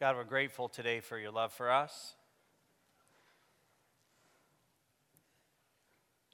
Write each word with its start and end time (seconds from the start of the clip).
God, 0.00 0.16
we're 0.16 0.24
grateful 0.24 0.68
today 0.68 0.98
for 0.98 1.16
your 1.16 1.30
love 1.30 1.52
for 1.52 1.70
us. 1.70 2.14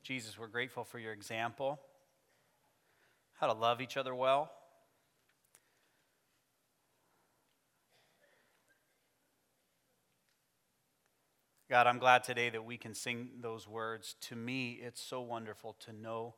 Jesus, 0.02 0.38
we're 0.38 0.46
grateful 0.46 0.82
for 0.82 0.98
your 0.98 1.12
example, 1.12 1.78
how 3.34 3.46
to 3.48 3.52
love 3.52 3.82
each 3.82 3.98
other 3.98 4.14
well. 4.14 4.50
God, 11.68 11.86
I'm 11.86 11.98
glad 11.98 12.24
today 12.24 12.48
that 12.48 12.64
we 12.64 12.78
can 12.78 12.94
sing 12.94 13.28
those 13.42 13.68
words. 13.68 14.16
To 14.22 14.36
me, 14.36 14.80
it's 14.82 15.02
so 15.02 15.20
wonderful 15.20 15.76
to 15.80 15.92
know 15.92 16.34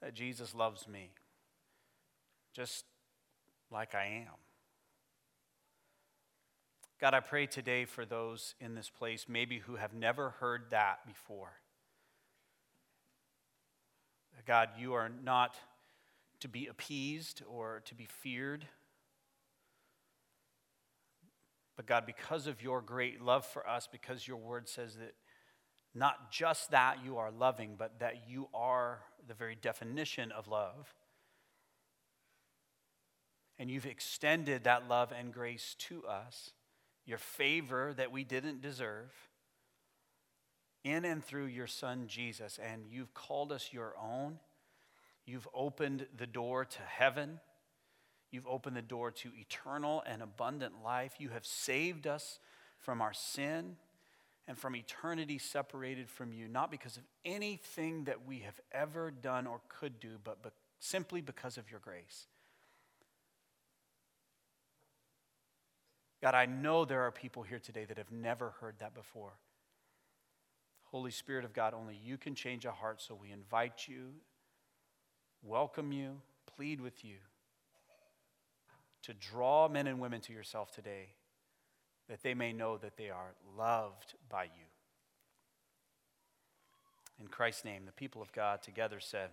that 0.00 0.14
Jesus 0.14 0.54
loves 0.54 0.86
me 0.86 1.10
just 2.54 2.84
like 3.72 3.96
I 3.96 4.24
am. 4.28 4.43
God, 7.00 7.12
I 7.12 7.20
pray 7.20 7.46
today 7.46 7.84
for 7.84 8.04
those 8.04 8.54
in 8.60 8.74
this 8.74 8.88
place, 8.88 9.26
maybe 9.28 9.58
who 9.58 9.76
have 9.76 9.92
never 9.92 10.30
heard 10.30 10.70
that 10.70 11.06
before. 11.06 11.52
God, 14.46 14.70
you 14.78 14.92
are 14.94 15.10
not 15.22 15.56
to 16.40 16.48
be 16.48 16.66
appeased 16.66 17.42
or 17.48 17.82
to 17.86 17.94
be 17.94 18.04
feared. 18.04 18.66
But 21.76 21.86
God, 21.86 22.04
because 22.06 22.46
of 22.46 22.62
your 22.62 22.80
great 22.80 23.22
love 23.22 23.44
for 23.46 23.68
us, 23.68 23.88
because 23.90 24.28
your 24.28 24.36
word 24.36 24.68
says 24.68 24.96
that 24.96 25.14
not 25.94 26.30
just 26.30 26.70
that 26.70 26.98
you 27.04 27.16
are 27.18 27.30
loving, 27.30 27.74
but 27.78 28.00
that 28.00 28.28
you 28.28 28.48
are 28.52 29.00
the 29.26 29.34
very 29.34 29.54
definition 29.54 30.30
of 30.30 30.46
love. 30.48 30.92
And 33.58 33.70
you've 33.70 33.86
extended 33.86 34.64
that 34.64 34.88
love 34.88 35.12
and 35.16 35.32
grace 35.32 35.74
to 35.80 36.04
us, 36.04 36.50
your 37.06 37.18
favor 37.18 37.92
that 37.96 38.12
we 38.12 38.24
didn't 38.24 38.60
deserve, 38.60 39.12
in 40.84 41.04
and 41.04 41.24
through 41.24 41.46
your 41.46 41.66
Son 41.66 42.04
Jesus. 42.06 42.58
And 42.62 42.84
you've 42.90 43.14
called 43.14 43.52
us 43.52 43.70
your 43.72 43.94
own. 44.00 44.38
You've 45.24 45.48
opened 45.54 46.06
the 46.16 46.26
door 46.26 46.64
to 46.64 46.82
heaven. 46.82 47.40
You've 48.30 48.46
opened 48.46 48.76
the 48.76 48.82
door 48.82 49.10
to 49.10 49.30
eternal 49.36 50.02
and 50.06 50.22
abundant 50.22 50.82
life. 50.84 51.14
You 51.18 51.30
have 51.30 51.46
saved 51.46 52.06
us 52.06 52.38
from 52.78 53.00
our 53.00 53.14
sin 53.14 53.76
and 54.46 54.58
from 54.58 54.76
eternity 54.76 55.38
separated 55.38 56.10
from 56.10 56.32
you, 56.32 56.48
not 56.48 56.70
because 56.70 56.98
of 56.98 57.04
anything 57.24 58.04
that 58.04 58.26
we 58.26 58.40
have 58.40 58.60
ever 58.72 59.10
done 59.10 59.46
or 59.46 59.60
could 59.68 59.98
do, 60.00 60.18
but 60.22 60.42
be- 60.42 60.50
simply 60.80 61.22
because 61.22 61.56
of 61.56 61.70
your 61.70 61.80
grace. 61.80 62.26
God, 66.24 66.34
I 66.34 66.46
know 66.46 66.86
there 66.86 67.02
are 67.02 67.10
people 67.10 67.42
here 67.42 67.58
today 67.58 67.84
that 67.84 67.98
have 67.98 68.10
never 68.10 68.54
heard 68.58 68.76
that 68.78 68.94
before. 68.94 69.34
Holy 70.84 71.10
Spirit 71.10 71.44
of 71.44 71.52
God, 71.52 71.74
only 71.74 72.00
you 72.02 72.16
can 72.16 72.34
change 72.34 72.64
a 72.64 72.70
heart, 72.70 73.02
so 73.02 73.14
we 73.14 73.30
invite 73.30 73.86
you, 73.86 74.06
welcome 75.42 75.92
you, 75.92 76.22
plead 76.56 76.80
with 76.80 77.04
you 77.04 77.16
to 79.02 79.12
draw 79.12 79.68
men 79.68 79.86
and 79.86 80.00
women 80.00 80.22
to 80.22 80.32
yourself 80.32 80.72
today 80.72 81.08
that 82.08 82.22
they 82.22 82.32
may 82.32 82.54
know 82.54 82.78
that 82.78 82.96
they 82.96 83.10
are 83.10 83.34
loved 83.54 84.14
by 84.30 84.44
you. 84.44 84.66
In 87.20 87.28
Christ's 87.28 87.66
name, 87.66 87.82
the 87.84 87.92
people 87.92 88.22
of 88.22 88.32
God 88.32 88.62
together 88.62 88.98
said, 88.98 89.28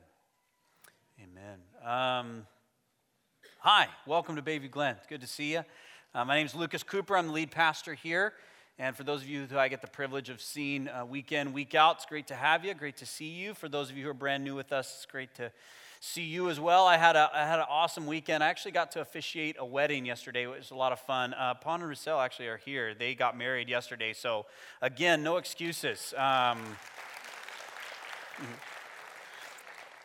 Amen. 1.23 1.59
Um, 1.85 2.47
hi, 3.59 3.87
welcome 4.05 4.35
to 4.35 4.41
Bayview 4.41 4.69
Glen. 4.69 4.97
Good 5.07 5.21
to 5.21 5.27
see 5.27 5.53
you. 5.53 5.63
Uh, 6.13 6.25
my 6.25 6.35
name 6.35 6.45
is 6.45 6.53
Lucas 6.53 6.83
Cooper. 6.83 7.15
I'm 7.15 7.27
the 7.27 7.33
lead 7.33 7.51
pastor 7.51 7.93
here. 7.93 8.33
And 8.77 8.97
for 8.97 9.05
those 9.05 9.21
of 9.21 9.29
you 9.29 9.45
who 9.49 9.57
I 9.57 9.69
get 9.69 9.79
the 9.79 9.87
privilege 9.87 10.27
of 10.27 10.41
seeing 10.41 10.89
uh, 10.89 11.05
week 11.05 11.31
in, 11.31 11.53
week 11.53 11.73
out, 11.73 11.95
it's 11.95 12.05
great 12.05 12.27
to 12.27 12.35
have 12.35 12.65
you. 12.65 12.73
Great 12.73 12.97
to 12.97 13.05
see 13.05 13.29
you. 13.29 13.53
For 13.53 13.69
those 13.69 13.89
of 13.89 13.95
you 13.95 14.03
who 14.03 14.09
are 14.09 14.13
brand 14.13 14.43
new 14.43 14.53
with 14.53 14.73
us, 14.73 14.93
it's 14.93 15.05
great 15.05 15.33
to 15.35 15.53
see 16.01 16.23
you 16.23 16.49
as 16.49 16.59
well. 16.59 16.85
I 16.85 16.97
had, 16.97 17.15
a, 17.15 17.29
I 17.33 17.45
had 17.45 17.59
an 17.59 17.65
awesome 17.69 18.07
weekend. 18.07 18.43
I 18.43 18.49
actually 18.49 18.73
got 18.73 18.91
to 18.91 18.99
officiate 18.99 19.55
a 19.57 19.63
wedding 19.63 20.05
yesterday. 20.05 20.43
It 20.43 20.47
was 20.47 20.71
a 20.71 20.75
lot 20.75 20.91
of 20.91 20.99
fun. 20.99 21.33
Uh, 21.33 21.53
and 21.65 21.81
Roussel 21.81 22.19
actually 22.19 22.49
are 22.49 22.57
here. 22.57 22.93
They 22.93 23.15
got 23.15 23.37
married 23.37 23.69
yesterday. 23.69 24.11
So, 24.11 24.47
again, 24.81 25.23
no 25.23 25.37
excuses. 25.37 26.13
Um, 26.17 26.59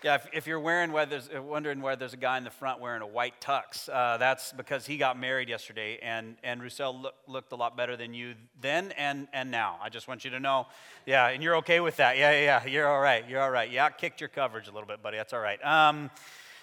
yeah, 0.07 0.15
if, 0.15 0.29
if, 0.33 0.47
you're 0.47 0.61
wearing 0.61 0.93
whether 0.93 1.21
uh, 1.37 1.43
wondering 1.43 1.81
why 1.81 1.97
there's 1.97 2.13
a 2.13 2.17
guy 2.17 2.39
in 2.39 2.45
the 2.45 2.51
front 2.51 2.81
wearing 2.81 3.03
a 3.03 3.07
white 3.09 3.41
tux, 3.41 3.89
uh, 3.93 4.17
that's 4.19 4.53
because 4.53 4.87
he 4.87 4.99
got 4.99 5.19
married 5.19 5.49
yesterday, 5.49 5.99
and 6.01 6.37
and 6.45 6.63
Roussel 6.63 6.97
look, 6.97 7.15
looked 7.27 7.51
a 7.51 7.57
lot 7.57 7.77
better 7.77 7.97
than 7.97 8.15
you 8.15 8.35
then 8.61 8.93
and 8.93 9.27
and 9.33 9.51
now. 9.51 9.81
I 9.83 9.89
just 9.89 10.07
want 10.07 10.25
you 10.25 10.31
to 10.31 10.39
know, 10.39 10.69
yeah, 11.07 11.27
and 11.27 11.43
you're 11.43 11.57
okay 11.57 11.81
with 11.81 11.97
that. 11.97 12.19
Yeah, 12.19 12.31
yeah, 12.31 12.63
yeah. 12.65 12.67
You're 12.71 12.87
all 12.87 13.01
right. 13.01 13.29
You're 13.29 13.43
all 13.43 13.51
right. 13.51 13.69
Yeah, 13.69 13.89
kicked 13.89 14.21
your 14.21 14.29
coverage 14.29 14.69
a 14.69 14.71
little 14.71 14.87
bit, 14.87 15.03
buddy. 15.03 15.17
That's 15.17 15.33
all 15.33 15.41
right. 15.41 15.59
Um, 15.65 16.09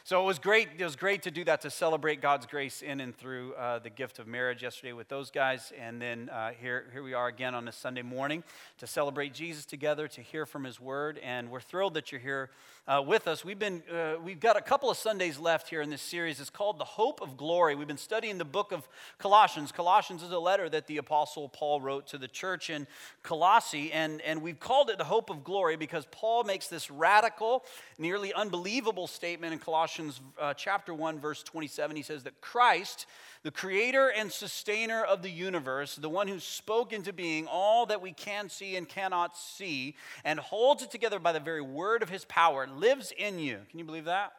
so 0.05 0.21
it 0.21 0.25
was 0.25 0.37
great. 0.37 0.67
It 0.77 0.83
was 0.83 0.97
great 0.97 1.23
to 1.23 1.31
do 1.31 1.45
that 1.45 1.61
to 1.61 1.69
celebrate 1.69 2.21
God's 2.21 2.45
grace 2.45 2.81
in 2.81 2.99
and 2.99 3.15
through 3.17 3.53
uh, 3.53 3.79
the 3.79 3.89
gift 3.89 4.19
of 4.19 4.27
marriage 4.27 4.61
yesterday 4.61 4.91
with 4.91 5.07
those 5.07 5.31
guys, 5.31 5.71
and 5.79 6.01
then 6.01 6.29
uh, 6.29 6.51
here 6.59 6.87
here 6.91 7.03
we 7.03 7.13
are 7.13 7.27
again 7.27 7.55
on 7.55 7.67
a 7.69 7.71
Sunday 7.71 8.01
morning 8.01 8.43
to 8.79 8.87
celebrate 8.87 9.33
Jesus 9.33 9.65
together, 9.65 10.09
to 10.09 10.21
hear 10.21 10.45
from 10.45 10.65
His 10.65 10.79
Word, 10.79 11.19
and 11.23 11.49
we're 11.49 11.61
thrilled 11.61 11.93
that 11.93 12.11
you're 12.11 12.19
here 12.19 12.49
uh, 12.87 13.01
with 13.05 13.27
us. 13.27 13.45
We've 13.45 13.59
been 13.59 13.81
uh, 13.91 14.15
we've 14.21 14.39
got 14.39 14.57
a 14.57 14.61
couple 14.61 14.89
of 14.89 14.97
Sundays 14.97 15.39
left 15.39 15.69
here 15.69 15.81
in 15.81 15.89
this 15.89 16.01
series. 16.01 16.39
It's 16.39 16.49
called 16.49 16.79
the 16.79 16.85
Hope 16.85 17.21
of 17.21 17.37
Glory. 17.37 17.75
We've 17.75 17.87
been 17.87 17.97
studying 17.97 18.37
the 18.37 18.45
book 18.45 18.71
of 18.71 18.87
Colossians. 19.19 19.71
Colossians 19.71 20.21
is 20.21 20.31
a 20.31 20.39
letter 20.39 20.67
that 20.69 20.87
the 20.87 20.97
Apostle 20.97 21.47
Paul 21.47 21.79
wrote 21.79 22.07
to 22.07 22.17
the 22.17 22.27
church 22.27 22.69
in 22.69 22.87
Colossae, 23.21 23.91
and 23.93 24.21
and 24.21 24.41
we've 24.41 24.59
called 24.59 24.89
it 24.89 24.97
the 24.97 25.05
Hope 25.05 25.29
of 25.29 25.43
Glory 25.43 25.77
because 25.77 26.05
Paul 26.11 26.43
makes 26.43 26.67
this 26.67 26.91
radical, 26.91 27.63
nearly 27.97 28.33
unbelievable 28.33 29.07
statement 29.07 29.53
in 29.53 29.59
Colossians. 29.59 30.19
Uh, 30.39 30.53
chapter 30.53 30.93
1 30.93 31.19
verse 31.19 31.41
27 31.43 31.95
he 31.95 32.01
says 32.01 32.23
that 32.23 32.41
Christ 32.41 33.05
the 33.43 33.51
creator 33.51 34.09
and 34.09 34.31
sustainer 34.31 35.03
of 35.03 35.21
the 35.21 35.29
universe 35.29 35.95
the 35.95 36.09
one 36.09 36.27
who 36.27 36.39
spoke 36.39 36.93
into 36.93 37.13
being 37.13 37.47
all 37.47 37.85
that 37.85 38.01
we 38.01 38.11
can 38.11 38.49
see 38.49 38.75
and 38.75 38.89
cannot 38.89 39.37
see 39.37 39.95
and 40.23 40.39
holds 40.39 40.81
it 40.81 40.91
together 40.91 41.19
by 41.19 41.31
the 41.31 41.39
very 41.39 41.61
word 41.61 42.01
of 42.01 42.09
his 42.09 42.25
power 42.25 42.67
lives 42.67 43.13
in 43.17 43.39
you. 43.39 43.59
Can 43.69 43.79
you 43.79 43.85
believe 43.85 44.05
that 44.05 44.33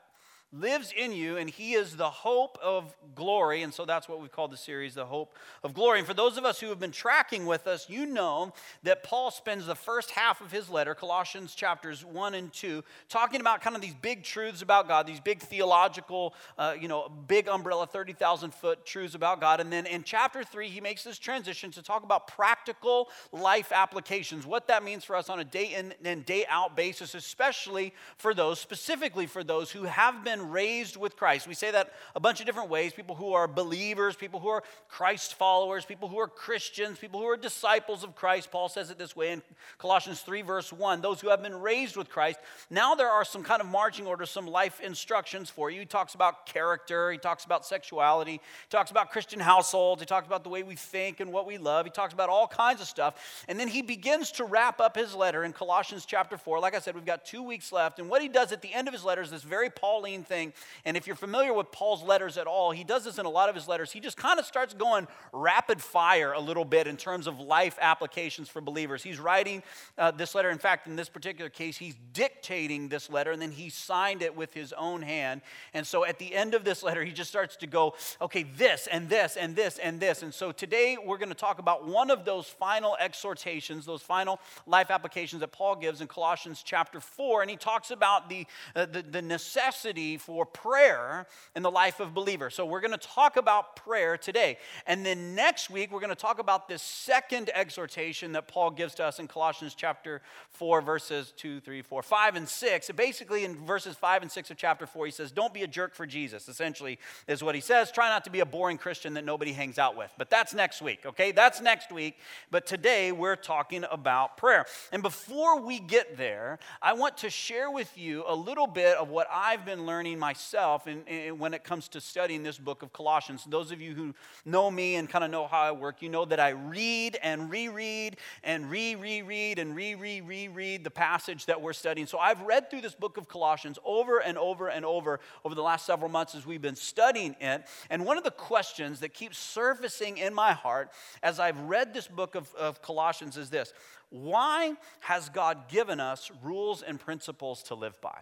lives 0.59 0.92
in 0.97 1.12
you, 1.12 1.37
and 1.37 1.50
He 1.50 1.75
is 1.75 1.97
the 1.97 2.10
hope 2.10 2.59
of 2.62 2.94
glory. 3.15 3.62
And 3.62 3.75
so 3.75 3.84
that's 3.84 4.09
what 4.09 4.20
we've 4.20 4.31
called 4.31 4.53
the 4.53 4.56
series, 4.56 4.94
The 4.94 5.06
Hope 5.06 5.34
of 5.62 5.75
Glory. 5.75 5.98
And 5.98 6.06
for 6.06 6.15
those 6.15 6.37
of 6.37 6.44
us 6.44 6.60
who 6.60 6.69
have 6.69 6.78
been 6.78 6.92
tracking 6.92 7.47
with 7.47 7.66
us, 7.66 7.88
you 7.88 8.06
know 8.06 8.53
that 8.82 9.03
Paul 9.03 9.31
spends 9.31 9.66
the 9.66 9.75
first 9.75 10.12
half 10.12 10.41
of 10.41 10.53
his 10.53 10.69
letter, 10.69 10.94
Colossians 10.94 11.54
chapters 11.54 12.04
1 12.04 12.34
and 12.34 12.53
2, 12.53 12.84
talking 13.09 13.41
about 13.41 13.60
kind 13.60 13.75
of 13.75 13.82
these 13.82 13.94
big 13.94 14.22
truths 14.22 14.62
about 14.62 14.87
God, 14.87 15.06
these 15.06 15.20
big 15.20 15.41
theological, 15.41 16.34
uh, 16.59 16.75
you 16.78 16.88
know, 16.88 17.09
big 17.26 17.48
umbrella, 17.48 17.87
30,000 17.87 18.54
foot 18.54 18.87
truths 18.87 19.14
about 19.14 19.41
God. 19.41 19.60
And 19.60 19.72
then 19.72 19.87
in 19.87 20.04
chapter 20.04 20.44
3, 20.44 20.69
he 20.69 20.81
makes 20.81 21.03
this 21.03 21.19
transition 21.19 21.70
to 21.72 21.82
talk 21.82 22.04
about 22.04 22.28
practical 22.28 23.09
life 23.32 23.72
applications, 23.72 24.47
what 24.47 24.69
that 24.69 24.84
means 24.84 25.04
for 25.04 25.16
us 25.16 25.28
on 25.28 25.41
a 25.41 25.44
day 25.44 25.75
in 25.75 25.94
and 26.04 26.25
day 26.25 26.44
out 26.48 26.76
basis, 26.76 27.14
especially 27.14 27.93
for 28.16 28.34
those, 28.34 28.60
specifically 28.60 29.26
for 29.26 29.43
those 29.43 29.70
who 29.70 29.84
have 29.84 30.25
been 30.25 30.44
raised 30.50 30.97
with 30.97 31.16
Christ. 31.16 31.49
We 31.49 31.55
say 31.55 31.71
that 31.71 31.93
a 32.15 32.21
bunch 32.21 32.41
of 32.41 32.47
different 32.47 32.71
ways 32.71 32.93
people 32.93 33.15
who 33.15 33.32
are 33.32 33.47
believers, 33.47 34.16
people 34.16 34.41
who 34.41 34.49
are 34.49 34.62
Christ 34.88 35.34
followers, 35.34 35.84
people 35.84 36.09
who 36.09 36.19
are 36.19 36.28
Christians, 36.28 36.99
people 36.99 37.21
who 37.21 37.27
are 37.27 37.37
disciples 37.37 38.05
of 38.05 38.15
Christ. 38.15 38.50
Paul 38.50 38.69
says 38.69 38.91
it 38.91 38.99
this 38.99 39.16
way 39.16 39.32
in 39.32 39.43
Colossians 39.78 40.21
3, 40.21 40.43
verse 40.43 40.72
1 40.72 41.00
those 41.00 41.21
who 41.21 41.28
have 41.28 41.43
been 41.43 41.60
raised 41.60 41.97
with 41.97 42.09
Christ. 42.09 42.38
Now 42.71 42.94
there 42.94 43.09
are 43.09 43.25
some 43.25 43.43
kind 43.43 43.60
of 43.60 43.66
marching 43.66 44.06
orders, 44.06 44.31
some 44.31 44.47
life 44.47 44.81
instructions 44.81 45.50
for 45.50 45.71
you. 45.71 45.81
He 45.81 45.87
talks 45.87 46.15
about 46.15 46.47
character, 46.47 47.11
he 47.11 47.19
talks 47.19 47.44
about 47.44 47.66
sexuality, 47.66 48.32
he 48.32 48.41
talks 48.71 48.91
about 48.91 49.11
Christian 49.11 49.41
households, 49.41 50.00
he 50.00 50.06
talks 50.06 50.26
about 50.26 50.44
the 50.44 50.50
way 50.50 50.62
we 50.62 50.76
think 50.76 51.20
and 51.20 51.32
what 51.32 51.46
we 51.46 51.58
love, 51.58 51.87
he 51.87 51.91
talks 51.91 52.12
about 52.12 52.29
all 52.29 52.46
kinds 52.46 52.81
of 52.81 52.87
stuff. 52.87 53.44
And 53.49 53.58
then 53.58 53.69
he 53.69 53.82
begins 53.82 54.31
to 54.32 54.44
wrap 54.44 54.81
up 54.81 54.96
his 54.96 55.14
letter 55.14 55.44
in 55.44 55.52
Colossians 55.52 56.06
chapter 56.06 56.37
4. 56.37 56.61
Like 56.61 56.75
I 56.75 56.79
said, 56.79 56.94
we've 56.94 57.05
got 57.05 57.25
two 57.25 57.43
weeks 57.43 57.73
left. 57.73 57.99
And 57.99 58.08
what 58.08 58.23
he 58.23 58.29
does 58.29 58.52
at 58.52 58.62
the 58.62 58.73
end 58.73 58.88
of 58.88 58.94
his 58.94 59.05
letter 59.05 59.23
is 59.23 59.31
this 59.31 59.43
very 59.43 59.70
Pauline 59.70 60.25
thing 60.25 60.33
thing. 60.34 60.52
And 60.84 60.96
if 60.96 61.06
you're 61.06 61.16
familiar 61.16 61.52
with 61.52 61.70
Paul's 61.70 62.02
letters 62.02 62.36
at 62.36 62.46
all, 62.46 62.72
he 62.72 62.82
does 62.82 63.04
this 63.04 63.19
in 63.19 63.26
a 63.26 63.31
lot 63.31 63.48
of 63.48 63.54
his 63.54 63.69
letters. 63.69 63.92
He 63.92 64.00
just 64.00 64.16
kind 64.16 64.40
of 64.40 64.46
starts 64.46 64.75
going 64.75 65.06
rapid 65.32 65.81
fire 65.81 66.32
a 66.32 66.40
little 66.40 66.64
bit 66.64 66.88
in 66.88 66.96
terms 66.96 67.28
of 67.28 67.38
life 67.38 67.78
applications 67.81 68.48
for 68.48 68.60
believers. 68.60 69.02
He's 69.02 69.20
writing 69.20 69.62
uh, 69.96 70.10
this 70.10 70.34
letter. 70.34 70.50
In 70.50 70.58
fact, 70.58 70.88
in 70.88 70.96
this 70.96 71.08
particular 71.08 71.48
case, 71.48 71.76
he's 71.76 71.94
dictating 72.12 72.88
this 72.88 73.08
letter 73.08 73.31
and 73.31 73.40
then 73.40 73.52
he 73.52 73.69
signed 73.70 74.22
it 74.22 74.36
with 74.36 74.52
his 74.52 74.72
own 74.72 75.02
hand. 75.02 75.40
And 75.72 75.86
so 75.86 76.04
at 76.04 76.19
the 76.19 76.34
end 76.34 76.54
of 76.54 76.64
this 76.64 76.82
letter, 76.82 77.04
he 77.04 77.12
just 77.12 77.31
starts 77.31 77.54
to 77.56 77.69
go, 77.69 77.94
okay, 78.20 78.42
this 78.42 78.88
and 78.90 79.08
this 79.08 79.36
and 79.36 79.54
this 79.54 79.78
and 79.78 80.00
this. 80.00 80.22
And 80.25 80.34
so 80.34 80.50
today 80.50 80.96
we're 81.02 81.19
going 81.19 81.28
to 81.28 81.34
talk 81.34 81.60
about 81.60 81.86
one 81.86 82.10
of 82.10 82.25
those 82.25 82.46
final 82.46 82.96
exhortations, 82.98 83.86
those 83.86 84.02
final 84.02 84.40
life 84.66 84.90
applications 84.90 85.40
that 85.40 85.52
Paul 85.52 85.76
gives 85.76 86.00
in 86.00 86.08
Colossians 86.08 86.62
chapter 86.64 86.98
4. 86.98 87.42
And 87.42 87.50
he 87.50 87.56
talks 87.56 87.92
about 87.92 88.28
the, 88.28 88.46
uh, 88.75 88.86
the, 88.86 89.02
the 89.02 89.22
necessity 89.22 90.13
for 90.16 90.46
prayer 90.46 91.26
in 91.55 91.62
the 91.62 91.70
life 91.70 92.00
of 92.00 92.14
believer. 92.14 92.50
So 92.50 92.66
we're 92.66 92.81
going 92.81 92.93
to 92.93 92.99
talk 92.99 93.37
about 93.37 93.76
prayer 93.76 94.16
today. 94.16 94.58
And 94.87 95.05
then 95.05 95.34
next 95.34 95.70
week, 95.70 95.93
we're 95.93 96.00
going 96.00 96.11
to 96.11 96.14
talk 96.14 96.38
about 96.38 96.69
this 96.69 96.82
second 96.82 97.50
exhortation 97.55 98.32
that 98.32 98.49
Paul 98.49 98.70
gives 98.70 98.94
to 98.96 99.05
us 99.05 99.19
in 99.19 99.28
Colossians 99.28 99.75
chapter 99.75 100.22
4, 100.50 100.81
verses 100.81 101.32
2, 101.37 101.61
3, 101.61 101.82
4, 101.82 102.02
5, 102.02 102.37
and 102.37 102.49
6. 102.49 102.90
basically, 102.93 103.44
in 103.44 103.56
verses 103.56 103.96
5 103.96 104.22
and 104.22 104.31
6 104.31 104.50
of 104.50 104.56
chapter 104.56 104.87
4, 104.87 105.06
he 105.06 105.12
says, 105.12 105.32
Don't 105.32 105.55
be 105.55 105.62
a 105.62 105.66
jerk 105.66 105.94
for 105.94 106.06
Jesus, 106.06 106.49
essentially, 106.49 106.99
is 107.26 107.43
what 107.43 107.55
he 107.55 107.60
says. 107.60 107.90
Try 107.90 108.08
not 108.08 108.25
to 108.25 108.31
be 108.31 108.40
a 108.40 108.46
boring 108.46 108.78
Christian 108.78 109.14
that 109.14 109.25
nobody 109.25 109.52
hangs 109.52 109.78
out 109.78 109.96
with. 109.96 110.12
But 110.19 110.31
that's 110.31 110.55
next 110.55 110.82
week, 110.82 111.06
okay? 111.06 111.32
That's 111.32 111.60
next 111.60 111.90
week. 111.90 112.19
But 112.50 112.67
today, 112.67 113.12
we're 113.12 113.37
talking 113.37 113.84
about 113.90 114.37
prayer. 114.37 114.67
And 114.93 115.02
before 115.02 115.60
we 115.60 115.81
get 115.81 116.17
there, 116.17 116.58
I 116.81 116.93
want 116.93 117.19
to 117.19 117.31
share 117.31 117.70
with 117.70 117.96
you 117.96 118.25
a 118.26 118.34
little 118.34 118.67
bit 118.67 118.96
of 118.96 119.08
what 119.08 119.26
I've 119.32 119.64
been 119.64 119.87
learning 119.87 120.04
myself 120.15 120.87
in, 120.87 121.03
in, 121.06 121.39
when 121.39 121.55
it 121.55 121.65
comes 121.65 121.89
to 121.89 122.01
studying 122.01 122.43
this 122.43 122.59
book 122.59 122.83
of 122.83 122.93
Colossians. 122.93 123.45
Those 123.49 123.71
of 123.71 123.81
you 123.81 123.95
who 123.95 124.15
know 124.45 124.71
me 124.71 124.97
and 124.97 125.09
kind 125.09 125.25
of 125.25 125.31
know 125.31 125.47
how 125.47 125.62
I 125.62 125.73
work, 125.73 126.03
you 126.03 126.09
know 126.09 126.25
that 126.27 126.39
I 126.39 126.51
read 126.51 127.19
and 127.23 127.51
reread 127.51 128.19
and 128.43 128.71
re 128.71 128.95
reread 128.95 129.59
and 129.59 129.75
re 129.75 129.95
re 129.95 130.21
reread 130.21 130.85
the 130.85 130.91
passage 130.91 131.47
that 131.47 131.61
we're 131.61 131.73
studying. 131.73 132.06
So 132.06 132.19
I've 132.19 132.43
read 132.43 132.71
through 132.71 132.83
this 132.83 132.95
book 132.95 133.17
of 133.17 133.27
Colossians 133.29 133.79
over 133.85 134.19
and 134.19 134.37
over 134.37 134.69
and 134.69 134.85
over 134.85 135.21
over 135.45 135.55
the 135.55 135.62
last 135.62 135.87
several 135.87 136.11
months 136.11 136.35
as 136.35 136.45
we've 136.45 136.62
been 136.62 136.77
studying 136.77 137.35
it. 137.41 137.65
And 137.89 138.05
one 138.05 138.19
of 138.19 138.25
the 138.25 138.31
questions 138.31 139.01
that 139.01 139.15
keeps 139.15 139.39
surfacing 139.39 140.19
in 140.19 140.35
my 140.35 140.53
heart 140.53 140.91
as 141.23 141.41
I've 141.41 141.59
read 141.61 141.95
this 141.95 142.06
book 142.06 142.35
of, 142.35 142.53
of 142.55 142.83
Colossians 142.83 143.37
is 143.37 143.49
this 143.49 143.73
why 144.11 144.75
has 145.01 145.29
God 145.29 145.69
given 145.69 145.99
us 145.99 146.31
rules 146.43 146.83
and 146.83 147.01
principles 147.01 147.62
to 147.65 147.75
live 147.75 148.01
by? 148.01 148.19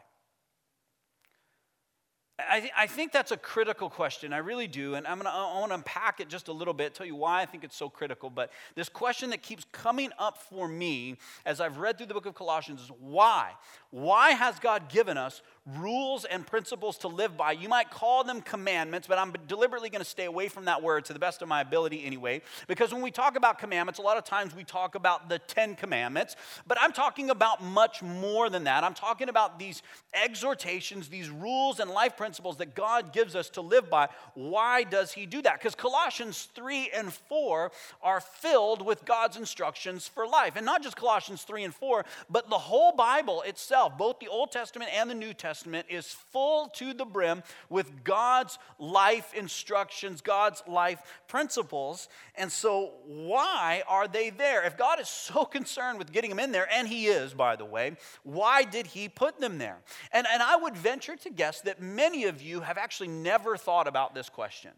I, 2.39 2.61
th- 2.61 2.73
I, 2.77 2.87
think 2.87 3.13
that's 3.13 3.31
a 3.31 3.37
critical 3.37 3.91
question. 3.91 4.33
I 4.33 4.39
really 4.39 4.67
do. 4.67 4.95
And 4.95 5.07
I'm 5.07 5.19
gonna, 5.19 5.31
I 5.31 5.59
want 5.59 5.71
to 5.71 5.75
unpack 5.75 6.21
it 6.21 6.29
just 6.29 6.49
a 6.49 6.53
little 6.53 6.73
bit, 6.73 6.95
tell 6.95 7.07
you 7.07 7.15
why 7.15 7.43
I 7.43 7.47
think 7.47 7.63
it's 7.63 7.77
so 7.77 7.91
critical. 7.91 8.31
But 8.31 8.51
this 8.75 8.89
question 8.89 9.31
that 9.31 9.43
keeps 9.43 9.67
coming 9.71 10.11
up 10.19 10.39
for 10.39 10.67
me 10.67 11.19
as 11.45 11.61
I've 11.61 11.79
read 11.79 11.99
through 11.99 12.07
the 12.07 12.15
book 12.15 12.27
of 12.27 12.35
Colossians 12.35 12.83
is 12.83 12.91
why? 12.99 13.53
Why 13.91 14.31
has 14.31 14.59
God 14.59 14.89
given 14.89 15.19
us 15.19 15.43
rules 15.79 16.25
and 16.25 16.47
principles 16.47 16.99
to 16.99 17.09
live 17.09 17.37
by? 17.37 17.53
You 17.53 17.69
might 17.69 17.91
call 17.91 18.25
them 18.25 18.41
commandments, 18.41 19.07
but 19.07 19.19
I'm 19.19 19.33
deliberately 19.47 19.91
going 19.91 20.03
to 20.03 20.09
stay 20.09 20.25
away 20.25 20.49
from 20.49 20.65
that 20.65 20.83
word 20.83 21.05
to 21.07 21.13
the 21.13 21.19
best 21.19 21.43
of 21.43 21.49
my 21.49 21.61
ability 21.61 22.05
anyway. 22.05 22.43
Because 22.67 22.93
when 22.93 23.03
we 23.03 23.11
talk 23.11 23.37
about 23.37 23.59
commandments, 23.59 23.99
a 23.99 24.03
lot 24.03 24.19
of 24.19 24.25
times 24.25 24.55
we 24.55 24.65
talk 24.65 24.95
about 24.95 25.29
the 25.29 25.39
Ten 25.39 25.75
Commandments, 25.75 26.37
but 26.67 26.79
I'm 26.81 26.93
talking 26.93 27.31
about 27.31 27.63
much 27.63 28.03
more 28.03 28.51
than 28.51 28.65
that. 28.65 28.85
I'm 28.85 28.95
talking 28.95 29.29
about 29.29 29.59
these 29.59 29.83
exhortations, 30.13 31.09
these 31.09 31.31
rules 31.31 31.81
and 31.81 31.91
life 31.91 32.17
principles 32.17 32.57
that 32.57 32.75
God 32.75 33.13
gives 33.13 33.37
us 33.37 33.49
to 33.51 33.61
live 33.61 33.89
by. 33.89 34.09
Why 34.35 34.83
does 34.83 35.13
He 35.13 35.27
do 35.27 35.43
that? 35.43 35.59
Because 35.59 35.75
Colossians 35.75 36.49
3 36.55 36.91
and 36.95 37.13
4 37.13 37.71
are 38.03 38.21
filled 38.21 38.85
with 38.85 39.05
God's 39.05 39.37
instructions 39.37 40.09
for 40.09 40.27
life. 40.27 40.55
And 40.57 40.67
not 40.67 40.83
just 40.83 40.97
Colossians 40.97 41.43
3 41.43 41.65
and 41.65 41.75
4, 41.75 42.05
but 42.29 42.51
the 42.51 42.59
whole 42.59 42.93
Bible 42.93 43.43
itself 43.43 43.97
both 43.97 44.19
the 44.19 44.29
Old 44.29 44.51
Testament 44.51 44.91
and 44.95 45.09
the 45.09 45.15
New 45.15 45.33
Testament, 45.33 45.52
is 45.89 46.07
full 46.07 46.69
to 46.69 46.95
the 46.95 47.05
brim 47.05 47.43
with 47.69 48.05
God's 48.05 48.59
life 48.79 49.33
instructions, 49.35 50.21
God's 50.21 50.63
life 50.67 51.01
principles. 51.29 52.09
And 52.35 52.51
so, 52.51 52.93
why 53.07 53.83
are 53.89 54.09
they 54.09 54.31
there? 54.31 54.65
If 54.65 54.77
God 54.77 55.01
is 55.01 55.09
so 55.09 55.45
concerned 55.59 55.99
with 55.99 56.13
getting 56.13 56.31
them 56.31 56.39
in 56.39 56.53
there, 56.53 56.69
and 56.73 56.89
He 56.89 57.07
is, 57.07 57.35
by 57.35 57.57
the 57.57 57.65
way, 57.65 57.97
why 58.23 58.65
did 58.65 58.87
He 58.87 59.09
put 59.09 59.41
them 59.41 59.59
there? 59.59 59.79
And, 60.13 60.27
and 60.31 60.43
I 60.43 60.57
would 60.57 60.77
venture 60.77 61.17
to 61.17 61.31
guess 61.31 61.61
that 61.63 61.81
many 61.81 62.25
of 62.25 62.43
you 62.43 62.61
have 62.61 62.79
actually 62.79 63.09
never 63.09 63.57
thought 63.57 63.89
about 63.89 64.15
this 64.15 64.29
question. 64.29 64.73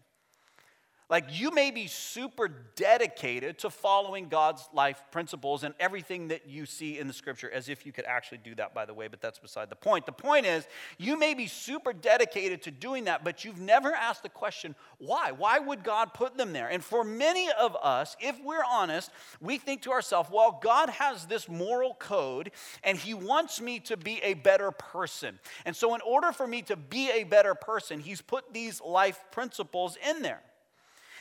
Like 1.10 1.38
you 1.38 1.50
may 1.50 1.70
be 1.70 1.86
super 1.86 2.48
dedicated 2.76 3.58
to 3.58 3.70
following 3.70 4.28
God's 4.28 4.66
life 4.72 5.02
principles 5.10 5.62
and 5.62 5.74
everything 5.78 6.28
that 6.28 6.48
you 6.48 6.64
see 6.64 6.98
in 6.98 7.08
the 7.08 7.12
scripture, 7.12 7.50
as 7.50 7.68
if 7.68 7.84
you 7.84 7.92
could 7.92 8.06
actually 8.06 8.38
do 8.38 8.54
that, 8.54 8.72
by 8.72 8.86
the 8.86 8.94
way, 8.94 9.08
but 9.08 9.20
that's 9.20 9.38
beside 9.38 9.68
the 9.68 9.76
point. 9.76 10.06
The 10.06 10.12
point 10.12 10.46
is, 10.46 10.66
you 10.96 11.18
may 11.18 11.34
be 11.34 11.46
super 11.46 11.92
dedicated 11.92 12.62
to 12.62 12.70
doing 12.70 13.04
that, 13.04 13.22
but 13.22 13.44
you've 13.44 13.60
never 13.60 13.92
asked 13.92 14.22
the 14.22 14.30
question, 14.30 14.74
why? 14.96 15.30
Why 15.32 15.58
would 15.58 15.84
God 15.84 16.14
put 16.14 16.38
them 16.38 16.54
there? 16.54 16.68
And 16.68 16.82
for 16.82 17.04
many 17.04 17.50
of 17.60 17.76
us, 17.82 18.16
if 18.18 18.42
we're 18.42 18.64
honest, 18.64 19.10
we 19.42 19.58
think 19.58 19.82
to 19.82 19.92
ourselves, 19.92 20.30
well, 20.32 20.58
God 20.62 20.88
has 20.88 21.26
this 21.26 21.50
moral 21.50 21.94
code 21.94 22.50
and 22.82 22.96
He 22.96 23.12
wants 23.12 23.60
me 23.60 23.78
to 23.80 23.98
be 23.98 24.20
a 24.22 24.32
better 24.32 24.70
person. 24.70 25.38
And 25.66 25.76
so, 25.76 25.94
in 25.94 26.00
order 26.00 26.32
for 26.32 26.46
me 26.46 26.62
to 26.62 26.76
be 26.76 27.10
a 27.10 27.24
better 27.24 27.54
person, 27.54 28.00
He's 28.00 28.22
put 28.22 28.54
these 28.54 28.80
life 28.80 29.22
principles 29.30 29.98
in 30.08 30.22
there. 30.22 30.40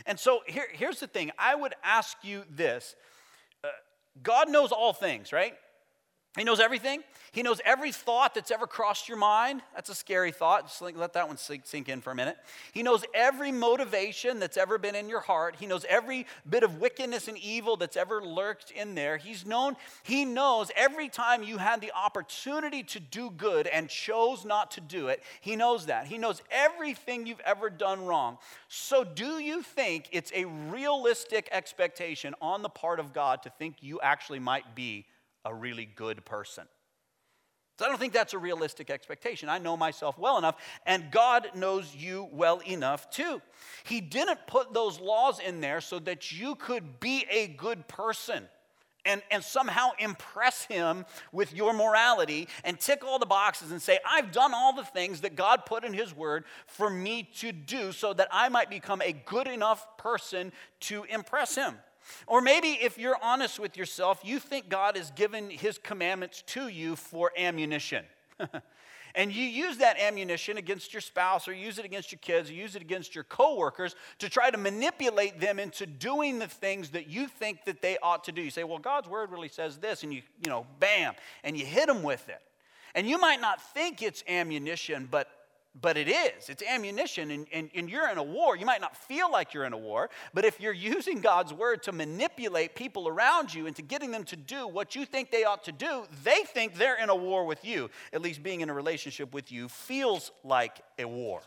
And 0.05 0.19
so 0.19 0.41
here, 0.47 0.67
here's 0.71 0.99
the 0.99 1.07
thing 1.07 1.31
I 1.37 1.55
would 1.55 1.73
ask 1.83 2.17
you 2.23 2.43
this 2.49 2.95
uh, 3.63 3.67
God 4.21 4.49
knows 4.49 4.71
all 4.71 4.93
things, 4.93 5.31
right? 5.31 5.55
He 6.35 6.43
knows 6.43 6.59
everything. 6.59 7.03
He 7.31 7.41
knows 7.41 7.61
every 7.65 7.91
thought 7.91 8.33
that's 8.33 8.49
ever 8.49 8.65
crossed 8.67 9.07
your 9.07 9.17
mind. 9.17 9.61
That's 9.73 9.89
a 9.89 9.95
scary 9.95 10.31
thought. 10.31 10.67
Just 10.67 10.81
let 10.81 11.13
that 11.13 11.27
one 11.27 11.37
sink, 11.37 11.63
sink 11.65 11.89
in 11.89 12.01
for 12.01 12.11
a 12.11 12.15
minute. 12.15 12.37
He 12.71 12.81
knows 12.83 13.03
every 13.13 13.51
motivation 13.51 14.39
that's 14.39 14.57
ever 14.57 14.77
been 14.77 14.95
in 14.95 15.09
your 15.09 15.19
heart. 15.19 15.55
He 15.59 15.67
knows 15.67 15.83
every 15.89 16.25
bit 16.47 16.63
of 16.63 16.79
wickedness 16.79 17.27
and 17.27 17.37
evil 17.37 17.75
that's 17.75 17.97
ever 17.97 18.23
lurked 18.23 18.69
in 18.69 18.93
there. 18.93 19.17
He's 19.17 19.45
known, 19.45 19.75
he 20.01 20.25
knows 20.25 20.71
every 20.75 21.07
time 21.09 21.41
you 21.41 21.57
had 21.57 21.81
the 21.81 21.91
opportunity 21.95 22.81
to 22.83 22.99
do 22.99 23.31
good 23.31 23.65
and 23.67 23.89
chose 23.89 24.43
not 24.43 24.71
to 24.71 24.81
do 24.81 25.07
it. 25.07 25.21
He 25.41 25.55
knows 25.55 25.87
that. 25.87 26.07
He 26.07 26.19
knows 26.19 26.41
everything 26.51 27.27
you've 27.27 27.41
ever 27.41 27.69
done 27.69 28.05
wrong. 28.05 28.37
So, 28.67 29.03
do 29.03 29.39
you 29.39 29.61
think 29.61 30.07
it's 30.11 30.31
a 30.33 30.45
realistic 30.45 31.49
expectation 31.51 32.35
on 32.41 32.63
the 32.63 32.69
part 32.69 32.99
of 32.99 33.13
God 33.13 33.43
to 33.43 33.49
think 33.49 33.77
you 33.81 33.99
actually 34.01 34.39
might 34.39 34.75
be 34.75 35.05
a 35.45 35.53
really 35.53 35.85
good 35.85 36.25
person. 36.25 36.65
So 37.79 37.85
I 37.85 37.89
don't 37.89 37.97
think 37.97 38.13
that's 38.13 38.33
a 38.33 38.37
realistic 38.37 38.91
expectation. 38.91 39.49
I 39.49 39.57
know 39.57 39.75
myself 39.75 40.17
well 40.19 40.37
enough, 40.37 40.57
and 40.85 41.09
God 41.11 41.49
knows 41.55 41.95
you 41.95 42.29
well 42.31 42.59
enough 42.67 43.09
too. 43.09 43.41
He 43.83 43.99
didn't 43.99 44.45
put 44.45 44.73
those 44.73 44.99
laws 44.99 45.39
in 45.39 45.59
there 45.59 45.81
so 45.81 45.97
that 45.99 46.31
you 46.31 46.53
could 46.55 46.99
be 46.99 47.25
a 47.31 47.47
good 47.47 47.87
person. 47.87 48.47
And, 49.05 49.21
and 49.31 49.43
somehow 49.43 49.89
impress 49.99 50.63
him 50.63 51.05
with 51.33 51.53
your 51.53 51.73
morality 51.73 52.47
and 52.63 52.79
tick 52.79 53.03
all 53.03 53.19
the 53.19 53.25
boxes 53.25 53.71
and 53.71 53.81
say, 53.81 53.99
I've 54.09 54.31
done 54.31 54.53
all 54.53 54.71
the 54.71 54.85
things 54.85 55.19
that 55.21 55.35
God 55.35 55.65
put 55.65 55.83
in 55.83 55.91
his 55.91 56.15
word 56.15 56.45
for 56.67 56.89
me 56.89 57.29
to 57.39 57.51
do 57.51 57.91
so 57.91 58.13
that 58.13 58.29
I 58.31 58.47
might 58.47 58.69
become 58.69 59.01
a 59.01 59.11
good 59.11 59.49
enough 59.49 59.97
person 59.97 60.53
to 60.81 61.03
impress 61.03 61.53
him. 61.53 61.79
Or 62.27 62.41
maybe 62.41 62.69
if 62.69 62.97
you're 62.97 63.17
honest 63.21 63.59
with 63.59 63.77
yourself, 63.77 64.21
you 64.23 64.39
think 64.39 64.69
God 64.69 64.97
has 64.97 65.11
given 65.11 65.49
his 65.49 65.77
commandments 65.77 66.43
to 66.47 66.67
you 66.67 66.95
for 66.95 67.31
ammunition. 67.37 68.05
and 69.15 69.31
you 69.31 69.43
use 69.43 69.77
that 69.77 69.99
ammunition 69.99 70.57
against 70.57 70.93
your 70.93 71.01
spouse 71.01 71.47
or 71.47 71.53
use 71.53 71.77
it 71.77 71.85
against 71.85 72.11
your 72.11 72.19
kids 72.19 72.49
or 72.49 72.53
use 72.53 72.75
it 72.75 72.81
against 72.81 73.13
your 73.15 73.23
coworkers 73.23 73.95
to 74.19 74.29
try 74.29 74.49
to 74.49 74.57
manipulate 74.57 75.39
them 75.39 75.59
into 75.59 75.85
doing 75.85 76.39
the 76.39 76.47
things 76.47 76.89
that 76.89 77.07
you 77.07 77.27
think 77.27 77.65
that 77.65 77.81
they 77.81 77.97
ought 78.01 78.23
to 78.23 78.31
do. 78.31 78.41
You 78.41 78.51
say, 78.51 78.63
"Well, 78.63 78.79
God's 78.79 79.07
word 79.07 79.31
really 79.31 79.49
says 79.49 79.77
this." 79.77 80.03
And 80.03 80.13
you, 80.13 80.23
you 80.43 80.49
know, 80.49 80.65
bam, 80.79 81.13
and 81.43 81.57
you 81.57 81.65
hit 81.65 81.87
them 81.87 82.03
with 82.03 82.27
it. 82.29 82.41
And 82.95 83.07
you 83.07 83.17
might 83.17 83.41
not 83.41 83.61
think 83.73 84.01
it's 84.01 84.23
ammunition, 84.27 85.07
but 85.09 85.42
but 85.81 85.97
it 85.97 86.07
is. 86.07 86.49
It's 86.49 86.61
ammunition, 86.61 87.31
and, 87.31 87.47
and, 87.51 87.69
and, 87.73 87.89
you're 87.89 88.09
in 88.09 88.17
a 88.17 88.23
war. 88.23 88.55
You 88.55 88.65
might 88.65 88.81
not 88.81 88.95
feel 88.95 89.31
like 89.31 89.53
you're 89.53 89.65
in 89.65 89.73
a 89.73 89.77
war, 89.77 90.09
but 90.33 90.45
if 90.45 90.61
you're 90.61 90.71
using 90.71 91.19
God's 91.19 91.51
word 91.51 91.81
to 91.83 91.91
manipulate 91.91 92.75
people 92.75 93.07
around 93.07 93.53
you 93.53 93.65
into 93.65 93.81
getting 93.81 94.11
them 94.11 94.23
to 94.25 94.35
do 94.35 94.67
what 94.67 94.95
you 94.95 95.05
think 95.05 95.31
they 95.31 95.45
ought 95.45 95.63
to 95.63 95.71
do, 95.71 96.05
they 96.23 96.43
think 96.45 96.75
they're 96.75 97.01
in 97.01 97.09
a 97.09 97.15
war 97.15 97.45
with 97.45 97.65
you. 97.65 97.89
At 98.11 98.21
least 98.21 98.43
being 98.43 98.61
in 98.61 98.69
a 98.69 98.73
relationship 98.73 99.33
with 99.33 99.51
you 99.51 99.67
feels 99.67 100.31
like 100.43 100.81
a 100.99 101.05
war. 101.05 101.41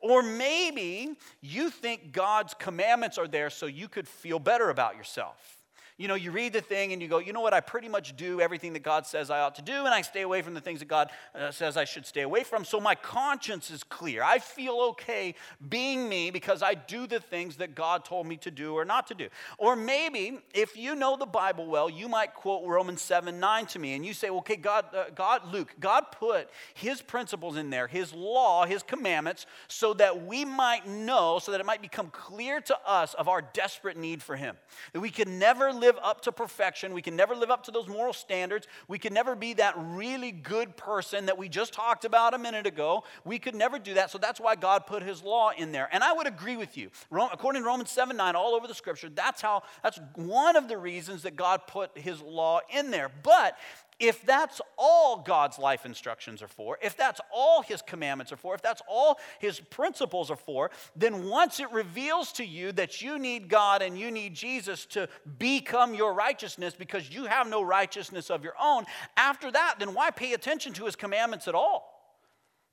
Or 0.00 0.22
maybe 0.22 1.16
you 1.40 1.70
think 1.70 2.12
God's 2.12 2.54
commandments 2.54 3.16
are 3.16 3.28
there 3.28 3.48
so 3.48 3.66
you 3.66 3.88
could 3.88 4.08
feel 4.08 4.40
better 4.40 4.68
about 4.68 4.96
yourself. 4.96 5.61
You 6.02 6.08
know, 6.08 6.16
you 6.16 6.32
read 6.32 6.52
the 6.52 6.60
thing 6.60 6.92
and 6.92 7.00
you 7.00 7.06
go, 7.06 7.18
you 7.18 7.32
know 7.32 7.40
what, 7.40 7.54
I 7.54 7.60
pretty 7.60 7.88
much 7.88 8.16
do 8.16 8.40
everything 8.40 8.72
that 8.72 8.82
God 8.82 9.06
says 9.06 9.30
I 9.30 9.38
ought 9.38 9.54
to 9.54 9.62
do, 9.62 9.72
and 9.72 9.90
I 9.90 10.02
stay 10.02 10.22
away 10.22 10.42
from 10.42 10.52
the 10.52 10.60
things 10.60 10.80
that 10.80 10.88
God 10.88 11.12
uh, 11.32 11.52
says 11.52 11.76
I 11.76 11.84
should 11.84 12.06
stay 12.06 12.22
away 12.22 12.42
from. 12.42 12.64
So 12.64 12.80
my 12.80 12.96
conscience 12.96 13.70
is 13.70 13.84
clear. 13.84 14.24
I 14.24 14.40
feel 14.40 14.80
okay 14.90 15.36
being 15.68 16.08
me 16.08 16.32
because 16.32 16.60
I 16.60 16.74
do 16.74 17.06
the 17.06 17.20
things 17.20 17.58
that 17.58 17.76
God 17.76 18.04
told 18.04 18.26
me 18.26 18.36
to 18.38 18.50
do 18.50 18.74
or 18.74 18.84
not 18.84 19.06
to 19.06 19.14
do. 19.14 19.28
Or 19.58 19.76
maybe, 19.76 20.40
if 20.52 20.76
you 20.76 20.96
know 20.96 21.16
the 21.16 21.24
Bible 21.24 21.66
well, 21.66 21.88
you 21.88 22.08
might 22.08 22.34
quote 22.34 22.66
Romans 22.66 23.00
7 23.00 23.38
9 23.38 23.66
to 23.66 23.78
me, 23.78 23.94
and 23.94 24.04
you 24.04 24.12
say, 24.12 24.28
okay, 24.28 24.56
God, 24.56 24.86
uh, 24.92 25.04
God, 25.14 25.52
Luke, 25.52 25.72
God 25.78 26.06
put 26.10 26.50
his 26.74 27.00
principles 27.00 27.56
in 27.56 27.70
there, 27.70 27.86
his 27.86 28.12
law, 28.12 28.66
his 28.66 28.82
commandments, 28.82 29.46
so 29.68 29.94
that 29.94 30.26
we 30.26 30.44
might 30.44 30.84
know, 30.84 31.38
so 31.38 31.52
that 31.52 31.60
it 31.60 31.66
might 31.66 31.80
become 31.80 32.10
clear 32.10 32.60
to 32.60 32.76
us 32.84 33.14
of 33.14 33.28
our 33.28 33.40
desperate 33.40 33.96
need 33.96 34.20
for 34.20 34.34
him. 34.34 34.56
That 34.94 35.00
we 35.00 35.10
can 35.10 35.38
never 35.38 35.72
live 35.72 35.91
live 35.92 36.02
up 36.02 36.22
to 36.22 36.32
perfection. 36.32 36.94
We 36.94 37.02
can 37.02 37.16
never 37.16 37.34
live 37.34 37.50
up 37.50 37.64
to 37.64 37.70
those 37.70 37.86
moral 37.86 38.12
standards. 38.12 38.66
We 38.88 38.98
can 38.98 39.12
never 39.12 39.34
be 39.34 39.54
that 39.54 39.74
really 39.76 40.32
good 40.32 40.76
person 40.76 41.26
that 41.26 41.36
we 41.36 41.48
just 41.48 41.72
talked 41.72 42.04
about 42.04 42.34
a 42.34 42.38
minute 42.38 42.66
ago. 42.66 43.04
We 43.24 43.38
could 43.38 43.54
never 43.54 43.78
do 43.78 43.94
that. 43.94 44.10
So 44.10 44.18
that's 44.18 44.40
why 44.40 44.56
God 44.56 44.86
put 44.86 45.02
his 45.02 45.22
law 45.22 45.50
in 45.56 45.72
there. 45.72 45.88
And 45.92 46.02
I 46.02 46.12
would 46.12 46.26
agree 46.26 46.56
with 46.56 46.76
you. 46.76 46.90
According 47.12 47.62
to 47.62 47.66
Romans 47.66 47.90
7 47.90 48.16
9, 48.16 48.36
all 48.36 48.54
over 48.54 48.66
the 48.66 48.74
scripture, 48.74 49.10
that's 49.10 49.42
how, 49.42 49.62
that's 49.82 50.00
one 50.14 50.56
of 50.56 50.68
the 50.68 50.78
reasons 50.78 51.22
that 51.22 51.36
God 51.36 51.66
put 51.66 51.96
his 51.96 52.20
law 52.22 52.60
in 52.70 52.90
there. 52.90 53.10
But 53.22 53.58
if 54.02 54.26
that's 54.26 54.60
all 54.76 55.22
God's 55.22 55.60
life 55.60 55.86
instructions 55.86 56.42
are 56.42 56.48
for, 56.48 56.76
if 56.82 56.96
that's 56.96 57.20
all 57.32 57.62
his 57.62 57.82
commandments 57.82 58.32
are 58.32 58.36
for, 58.36 58.52
if 58.52 58.60
that's 58.60 58.82
all 58.88 59.20
his 59.38 59.60
principles 59.60 60.28
are 60.28 60.36
for, 60.36 60.72
then 60.96 61.28
once 61.28 61.60
it 61.60 61.70
reveals 61.70 62.32
to 62.32 62.44
you 62.44 62.72
that 62.72 63.00
you 63.00 63.16
need 63.16 63.48
God 63.48 63.80
and 63.80 63.96
you 63.96 64.10
need 64.10 64.34
Jesus 64.34 64.86
to 64.86 65.08
become 65.38 65.94
your 65.94 66.14
righteousness 66.14 66.74
because 66.76 67.10
you 67.10 67.26
have 67.26 67.48
no 67.48 67.62
righteousness 67.62 68.28
of 68.28 68.42
your 68.42 68.54
own, 68.60 68.86
after 69.16 69.52
that, 69.52 69.76
then 69.78 69.94
why 69.94 70.10
pay 70.10 70.32
attention 70.32 70.72
to 70.72 70.84
his 70.84 70.96
commandments 70.96 71.46
at 71.46 71.54
all? 71.54 71.88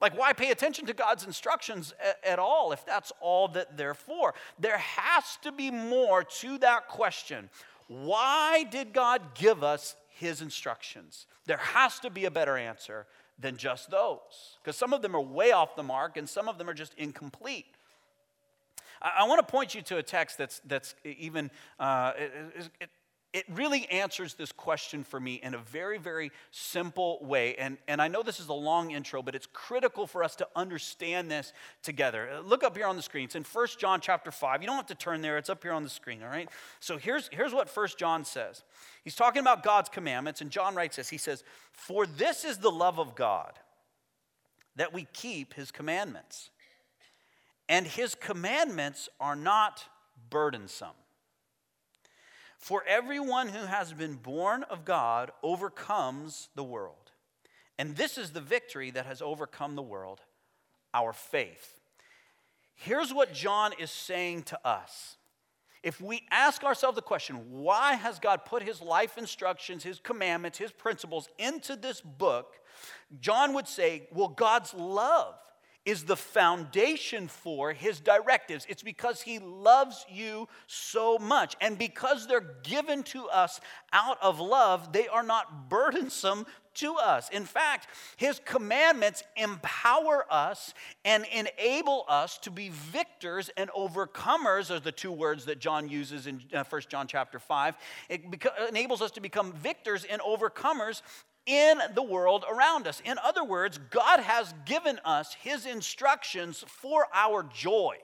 Like, 0.02 0.18
why 0.18 0.34
pay 0.34 0.50
attention 0.50 0.88
to 0.88 0.94
God's 0.94 1.26
instructions 1.26 1.94
at, 2.26 2.40
all 2.40 2.72
if 2.72 2.84
that's 2.88 3.12
all 3.22 3.50
that 3.50 3.78
they're 3.78 3.94
for? 3.94 4.34
There 4.58 4.80
has 4.80 5.38
to 5.44 5.52
be 5.52 5.70
more 5.70 6.24
to 6.24 6.58
that 6.60 6.88
question. 6.88 7.52
Why 7.88 8.64
did 8.64 8.94
God 8.94 9.36
give 9.36 9.64
us 9.64 9.96
his 10.20 10.42
instructions. 10.42 11.26
There 11.46 11.58
has 11.58 12.00
to 12.00 12.10
be 12.10 12.26
a 12.26 12.32
better 12.32 12.58
answer 12.58 13.08
than 13.40 13.56
just 13.56 13.90
those, 13.90 14.58
because 14.62 14.76
some 14.76 14.94
of 14.94 15.02
them 15.02 15.16
are 15.16 15.22
way 15.22 15.52
off 15.52 15.76
the 15.76 15.84
mark 15.84 16.18
and 16.18 16.28
some 16.28 16.50
of 16.50 16.58
them 16.58 16.70
are 16.70 16.74
just 16.74 16.94
incomplete. 16.96 17.66
I, 19.02 19.20
I 19.20 19.28
want 19.28 19.40
to 19.46 19.50
point 19.50 19.74
you 19.74 19.82
to 19.84 19.98
a 19.98 20.04
text 20.04 20.38
that's, 20.38 20.62
that's 20.66 20.94
even, 21.06 21.50
uh, 21.80 22.12
it, 22.18 22.32
it, 22.58 22.70
it 22.82 22.90
really 23.48 23.88
answers 23.90 24.34
this 24.34 24.52
question 24.52 25.04
for 25.04 25.20
me 25.20 25.36
in 25.44 25.54
a 25.54 25.60
very, 25.60 26.00
very 26.00 26.32
simple 26.50 27.20
way. 27.22 27.56
And, 27.56 27.78
and 27.88 28.02
I 28.02 28.08
know 28.08 28.24
this 28.24 28.40
is 28.40 28.48
a 28.48 28.54
long 28.54 28.92
intro, 28.92 29.22
but 29.22 29.36
it's 29.36 29.48
critical 29.54 30.08
for 30.08 30.24
us 30.24 30.36
to 30.38 30.48
understand 30.56 31.30
this 31.30 31.54
together. 31.84 32.30
Uh, 32.30 32.40
look 32.40 32.64
up 32.64 32.76
here 32.76 32.88
on 32.88 32.96
the 32.96 33.04
screen. 33.04 33.26
It's 33.26 33.36
in 33.36 33.44
1 33.44 33.68
John 33.78 34.02
chapter 34.02 34.32
5. 34.32 34.62
You 34.62 34.68
don't 34.68 34.78
have 34.78 34.88
to 34.88 34.96
turn 34.96 35.22
there, 35.22 35.38
it's 35.38 35.50
up 35.50 35.62
here 35.62 35.74
on 35.74 35.84
the 35.84 35.90
screen, 35.90 36.24
all 36.24 36.30
right? 36.30 36.50
So 36.80 36.98
here's, 36.98 37.30
here's 37.32 37.54
what 37.54 37.70
1 37.70 37.88
John 37.98 38.26
says. 38.26 38.64
He's 39.04 39.16
talking 39.16 39.42
about 39.42 39.62
God's 39.62 39.90
commandments, 39.90 40.42
and 40.42 40.50
John 40.50 40.74
writes 40.74 40.96
this. 40.96 41.10
He 41.10 41.18
says, 41.18 41.44
For 41.72 42.08
this 42.08 42.44
is 42.44 42.58
the 42.58 42.72
love 42.72 43.00
of 43.00 43.14
God, 43.14 43.54
that 44.76 44.92
we 44.92 45.08
keep 45.14 45.54
his 45.54 45.70
commandments. 45.70 46.50
And 47.68 47.86
his 47.86 48.16
commandments 48.16 49.08
are 49.20 49.36
not 49.36 49.84
burdensome. 50.32 50.96
For 52.60 52.84
everyone 52.86 53.48
who 53.48 53.66
has 53.66 53.94
been 53.94 54.16
born 54.16 54.63
of 54.63 54.84
God 54.84 55.32
overcomes 55.42 56.50
the 56.56 56.63
world. 56.63 57.12
And 57.78 57.96
this 57.96 58.18
is 58.18 58.32
the 58.32 58.42
victory 58.42 58.92
that 58.92 59.06
has 59.06 59.22
overcome 59.22 59.75
the 59.75 59.82
world 59.82 60.20
our 60.94 61.13
faith. 61.13 61.80
Here's 62.75 63.13
what 63.13 63.34
John 63.34 63.72
is 63.80 63.92
saying 63.92 64.44
to 64.44 64.68
us. 64.68 65.16
If 65.84 66.01
we 66.01 66.24
ask 66.30 66.63
ourselves 66.66 66.98
the 66.98 67.01
question, 67.01 67.38
why 67.50 67.94
has 67.94 68.20
God 68.20 68.44
put 68.44 68.62
his 68.62 68.82
life 68.82 69.18
instructions, 69.18 69.84
his 69.84 70.00
commandments, 70.00 70.58
his 70.58 70.72
principles 70.72 71.30
into 71.38 71.78
this 71.78 72.01
book? 72.01 72.56
John 73.22 73.54
would 73.54 73.70
say, 73.70 74.10
well, 74.12 74.28
God's 74.28 74.74
love 74.74 75.36
is 75.86 76.04
the 76.04 76.16
foundation 76.16 77.28
for 77.28 77.74
his 77.74 78.00
directives. 78.00 78.66
It's 78.70 78.84
because 78.84 79.22
he 79.22 79.40
loves 79.40 80.06
you 80.10 80.48
so 80.68 81.18
much. 81.18 81.56
And 81.62 81.78
because 81.78 82.28
they're 82.28 82.56
given 82.64 83.04
to 83.04 83.28
us 83.30 83.60
out 83.94 84.18
of 84.22 84.40
love, 84.40 84.92
they 84.92 85.08
are 85.08 85.24
not 85.24 85.70
burdensome 85.70 86.46
to 86.76 86.96
us. 86.96 87.30
In 87.30 87.44
fact, 87.44 87.88
his 88.18 88.40
commandments 88.46 89.24
empower 89.36 90.26
us 90.30 90.74
and 91.04 91.26
enable 91.26 92.06
us 92.08 92.38
to 92.40 92.52
be 92.52 92.70
victors 92.70 93.50
and 93.58 93.70
overcomers 93.72 94.70
are 94.72 94.80
the 94.80 94.92
two 94.92 95.12
words 95.12 95.46
that 95.46 95.60
John 95.60 95.90
uses 95.90 96.28
in 96.28 96.42
1 96.52 96.66
uh, 96.72 96.80
John 96.88 97.08
chapter 97.08 97.40
5. 97.40 97.76
It 98.10 98.22
enables 98.70 99.02
us 99.02 99.12
to 99.12 99.22
become 99.22 99.52
victors 99.54 100.06
and 100.06 100.22
overcomers 100.22 101.02
in 101.50 101.79
the 101.96 102.03
world 102.03 102.46
around 102.50 102.86
us. 102.86 103.01
In 103.03 103.18
other 103.24 103.44
words, 103.44 103.79
God 103.89 104.20
has 104.20 104.53
given 104.65 105.00
us 105.03 105.34
His 105.41 105.65
instructions 105.65 106.63
for 106.68 107.08
our 107.13 107.44
joy. 107.44 107.96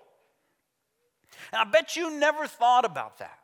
And 1.54 1.62
I 1.62 1.70
bet 1.70 1.96
you 1.96 2.10
never 2.20 2.48
thought 2.48 2.86
about 2.86 3.20
that. 3.20 3.38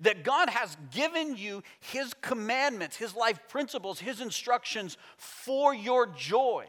That 0.00 0.22
God 0.22 0.50
has 0.50 0.76
given 0.90 1.36
you 1.36 1.62
His 1.80 2.14
commandments, 2.20 2.96
His 2.96 3.16
life 3.16 3.40
principles, 3.48 3.98
His 3.98 4.20
instructions 4.20 4.98
for 5.16 5.74
your 5.74 6.06
joy 6.06 6.66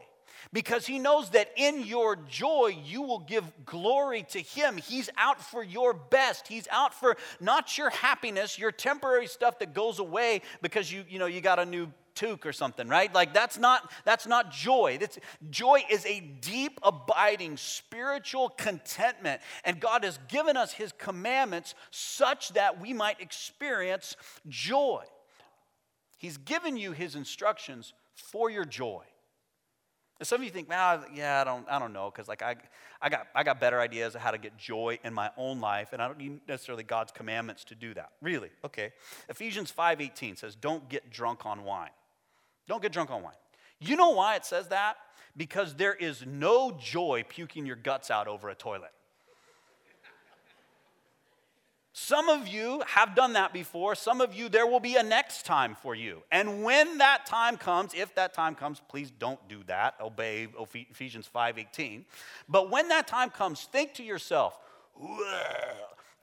because 0.52 0.86
he 0.86 0.98
knows 0.98 1.30
that 1.30 1.50
in 1.56 1.84
your 1.84 2.16
joy 2.16 2.76
you 2.84 3.02
will 3.02 3.18
give 3.18 3.44
glory 3.64 4.24
to 4.30 4.40
him. 4.40 4.76
He's 4.76 5.10
out 5.16 5.42
for 5.42 5.64
your 5.64 5.94
best. 5.94 6.48
He's 6.48 6.68
out 6.70 6.94
for 6.94 7.16
not 7.40 7.76
your 7.76 7.90
happiness, 7.90 8.58
your 8.58 8.70
temporary 8.70 9.26
stuff 9.26 9.58
that 9.58 9.74
goes 9.74 9.98
away 9.98 10.42
because 10.62 10.92
you 10.92 11.04
you 11.08 11.18
know 11.18 11.26
you 11.26 11.40
got 11.40 11.58
a 11.58 11.64
new 11.64 11.90
toque 12.14 12.46
or 12.46 12.52
something, 12.52 12.88
right? 12.88 13.12
Like 13.14 13.34
that's 13.34 13.58
not 13.58 13.90
that's 14.04 14.26
not 14.26 14.50
joy. 14.50 14.98
That's, 15.00 15.18
joy 15.50 15.82
is 15.90 16.04
a 16.06 16.20
deep, 16.20 16.78
abiding 16.82 17.56
spiritual 17.56 18.50
contentment, 18.50 19.40
and 19.64 19.80
God 19.80 20.04
has 20.04 20.18
given 20.28 20.56
us 20.56 20.72
His 20.72 20.92
commandments 20.92 21.74
such 21.90 22.50
that 22.50 22.80
we 22.80 22.92
might 22.92 23.20
experience 23.20 24.16
joy. 24.48 25.04
He's 26.18 26.36
given 26.36 26.76
you 26.76 26.92
His 26.92 27.14
instructions 27.14 27.92
for 28.14 28.50
your 28.50 28.64
joy. 28.64 29.02
And 30.20 30.26
some 30.26 30.40
of 30.40 30.44
you 30.44 30.50
think, 30.50 30.68
man, 30.68 31.02
yeah, 31.12 31.40
I 31.40 31.44
don't, 31.44 31.66
I 31.68 31.78
don't 31.78 31.92
know, 31.92 32.10
because 32.10 32.28
like 32.28 32.40
I, 32.40 32.56
I 33.02 33.08
got, 33.08 33.26
I 33.34 33.42
got 33.42 33.60
better 33.60 33.80
ideas 33.80 34.14
of 34.14 34.20
how 34.20 34.30
to 34.30 34.38
get 34.38 34.56
joy 34.56 34.98
in 35.02 35.12
my 35.12 35.30
own 35.36 35.60
life, 35.60 35.92
and 35.92 36.00
I 36.00 36.06
don't 36.06 36.18
need 36.18 36.40
necessarily 36.46 36.84
God's 36.84 37.10
commandments 37.10 37.64
to 37.64 37.74
do 37.74 37.94
that. 37.94 38.12
Really? 38.22 38.50
Okay. 38.64 38.92
Ephesians 39.28 39.72
5:18 39.72 40.38
says, 40.38 40.54
"Don't 40.54 40.88
get 40.88 41.10
drunk 41.10 41.44
on 41.44 41.64
wine." 41.64 41.90
Don't 42.66 42.82
get 42.82 42.92
drunk 42.92 43.10
on 43.10 43.22
wine. 43.22 43.34
You 43.78 43.96
know 43.96 44.10
why 44.10 44.36
it 44.36 44.44
says 44.44 44.68
that? 44.68 44.96
Because 45.36 45.74
there 45.74 45.94
is 45.94 46.24
no 46.26 46.72
joy 46.72 47.24
puking 47.28 47.66
your 47.66 47.76
guts 47.76 48.10
out 48.10 48.28
over 48.28 48.48
a 48.48 48.54
toilet. 48.54 48.92
Some 51.96 52.28
of 52.28 52.48
you 52.48 52.82
have 52.88 53.14
done 53.14 53.34
that 53.34 53.52
before. 53.52 53.94
Some 53.94 54.20
of 54.20 54.34
you, 54.34 54.48
there 54.48 54.66
will 54.66 54.80
be 54.80 54.96
a 54.96 55.02
next 55.02 55.46
time 55.46 55.76
for 55.80 55.94
you. 55.94 56.24
And 56.32 56.64
when 56.64 56.98
that 56.98 57.24
time 57.24 57.56
comes, 57.56 57.94
if 57.94 58.12
that 58.16 58.34
time 58.34 58.56
comes, 58.56 58.80
please 58.88 59.12
don't 59.12 59.38
do 59.48 59.62
that. 59.68 59.94
Obey 60.00 60.48
Ephesians 60.58 61.28
5:18. 61.32 62.04
But 62.48 62.68
when 62.68 62.88
that 62.88 63.06
time 63.06 63.30
comes, 63.30 63.62
think 63.64 63.94
to 63.94 64.02
yourself, 64.02 64.58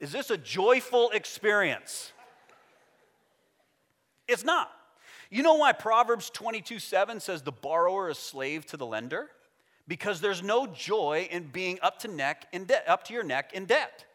is 0.01 0.11
this 0.11 0.29
a 0.29 0.37
joyful 0.37 1.09
experience? 1.11 2.11
It's 4.27 4.43
not. 4.43 4.71
You 5.31 5.43
know 5.43 5.55
why 5.55 5.71
Proverbs 5.71 6.29
22 6.29 6.77
7 6.77 7.21
says 7.21 7.41
the 7.41 7.53
borrower 7.53 8.09
is 8.09 8.17
slave 8.17 8.65
to 8.67 8.77
the 8.77 8.85
lender? 8.85 9.29
Because 9.87 10.19
there's 10.19 10.43
no 10.43 10.67
joy 10.67 11.27
in 11.31 11.47
being 11.47 11.79
up 11.81 11.99
to 11.99 12.09
neck 12.09 12.47
in 12.51 12.65
debt, 12.65 12.83
up 12.87 13.05
to 13.05 13.13
your 13.13 13.23
neck 13.23 13.51
in 13.53 13.65
debt. 13.65 14.05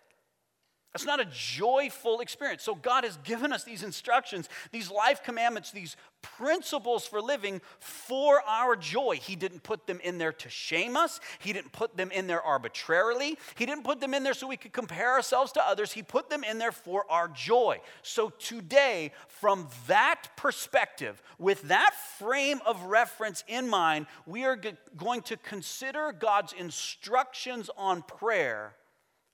That's 0.96 1.04
not 1.04 1.20
a 1.20 1.28
joyful 1.30 2.20
experience. 2.20 2.62
So, 2.62 2.74
God 2.74 3.04
has 3.04 3.18
given 3.18 3.52
us 3.52 3.64
these 3.64 3.82
instructions, 3.82 4.48
these 4.72 4.90
life 4.90 5.22
commandments, 5.22 5.70
these 5.70 5.94
principles 6.22 7.06
for 7.06 7.20
living 7.20 7.60
for 7.80 8.40
our 8.48 8.76
joy. 8.76 9.18
He 9.20 9.36
didn't 9.36 9.62
put 9.62 9.86
them 9.86 10.00
in 10.02 10.16
there 10.16 10.32
to 10.32 10.48
shame 10.48 10.96
us, 10.96 11.20
He 11.38 11.52
didn't 11.52 11.72
put 11.72 11.98
them 11.98 12.10
in 12.10 12.26
there 12.26 12.40
arbitrarily, 12.40 13.36
He 13.56 13.66
didn't 13.66 13.84
put 13.84 14.00
them 14.00 14.14
in 14.14 14.22
there 14.22 14.32
so 14.32 14.46
we 14.46 14.56
could 14.56 14.72
compare 14.72 15.12
ourselves 15.12 15.52
to 15.52 15.68
others. 15.68 15.92
He 15.92 16.02
put 16.02 16.30
them 16.30 16.42
in 16.42 16.56
there 16.56 16.72
for 16.72 17.04
our 17.10 17.28
joy. 17.28 17.82
So, 18.00 18.30
today, 18.30 19.12
from 19.28 19.68
that 19.88 20.28
perspective, 20.34 21.22
with 21.38 21.60
that 21.68 21.92
frame 22.18 22.60
of 22.64 22.84
reference 22.84 23.44
in 23.48 23.68
mind, 23.68 24.06
we 24.24 24.44
are 24.44 24.58
going 24.96 25.20
to 25.24 25.36
consider 25.36 26.10
God's 26.18 26.54
instructions 26.54 27.68
on 27.76 28.00
prayer 28.00 28.76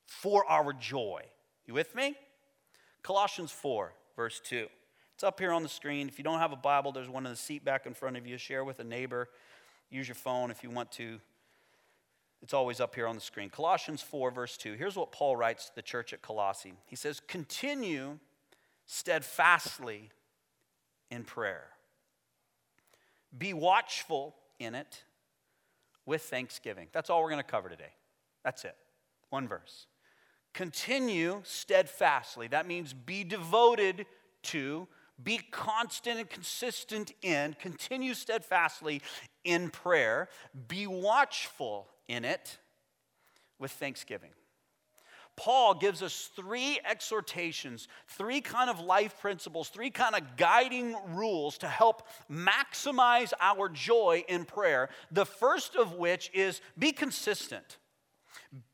for 0.06 0.44
our 0.50 0.72
joy. 0.72 1.22
You 1.66 1.74
with 1.74 1.94
me? 1.94 2.16
Colossians 3.02 3.50
4, 3.50 3.92
verse 4.16 4.40
2. 4.44 4.66
It's 5.14 5.24
up 5.24 5.38
here 5.38 5.52
on 5.52 5.62
the 5.62 5.68
screen. 5.68 6.08
If 6.08 6.18
you 6.18 6.24
don't 6.24 6.38
have 6.38 6.52
a 6.52 6.56
Bible, 6.56 6.92
there's 6.92 7.08
one 7.08 7.26
in 7.26 7.32
the 7.32 7.36
seat 7.36 7.64
back 7.64 7.86
in 7.86 7.94
front 7.94 8.16
of 8.16 8.26
you. 8.26 8.38
Share 8.38 8.64
with 8.64 8.80
a 8.80 8.84
neighbor. 8.84 9.28
Use 9.90 10.08
your 10.08 10.14
phone 10.14 10.50
if 10.50 10.62
you 10.62 10.70
want 10.70 10.90
to. 10.92 11.20
It's 12.42 12.54
always 12.54 12.80
up 12.80 12.94
here 12.94 13.06
on 13.06 13.14
the 13.14 13.20
screen. 13.20 13.50
Colossians 13.50 14.02
4, 14.02 14.32
verse 14.32 14.56
2. 14.56 14.72
Here's 14.74 14.96
what 14.96 15.12
Paul 15.12 15.36
writes 15.36 15.66
to 15.66 15.74
the 15.76 15.82
church 15.82 16.12
at 16.12 16.22
Colossae 16.22 16.74
He 16.86 16.96
says, 16.96 17.20
Continue 17.28 18.18
steadfastly 18.86 20.10
in 21.10 21.24
prayer, 21.24 21.66
be 23.36 23.52
watchful 23.52 24.34
in 24.58 24.74
it 24.74 25.04
with 26.04 26.22
thanksgiving. 26.22 26.88
That's 26.92 27.10
all 27.10 27.22
we're 27.22 27.30
going 27.30 27.42
to 27.42 27.48
cover 27.48 27.68
today. 27.68 27.92
That's 28.44 28.64
it. 28.64 28.76
One 29.30 29.46
verse. 29.46 29.86
Continue 30.54 31.40
steadfastly. 31.44 32.46
That 32.46 32.66
means 32.66 32.92
be 32.92 33.24
devoted 33.24 34.06
to, 34.44 34.86
be 35.22 35.38
constant 35.50 36.18
and 36.18 36.28
consistent 36.28 37.12
in, 37.22 37.56
continue 37.58 38.12
steadfastly 38.14 39.02
in 39.44 39.70
prayer, 39.70 40.28
be 40.68 40.86
watchful 40.86 41.88
in 42.08 42.24
it 42.24 42.58
with 43.58 43.70
thanksgiving. 43.70 44.30
Paul 45.34 45.74
gives 45.74 46.02
us 46.02 46.28
three 46.36 46.78
exhortations, 46.84 47.88
three 48.06 48.42
kind 48.42 48.68
of 48.68 48.80
life 48.80 49.18
principles, 49.20 49.70
three 49.70 49.88
kind 49.88 50.14
of 50.14 50.36
guiding 50.36 50.94
rules 51.14 51.56
to 51.58 51.68
help 51.68 52.06
maximize 52.30 53.32
our 53.40 53.70
joy 53.70 54.24
in 54.28 54.44
prayer. 54.44 54.90
The 55.10 55.24
first 55.24 55.74
of 55.76 55.94
which 55.94 56.30
is 56.34 56.60
be 56.78 56.92
consistent. 56.92 57.78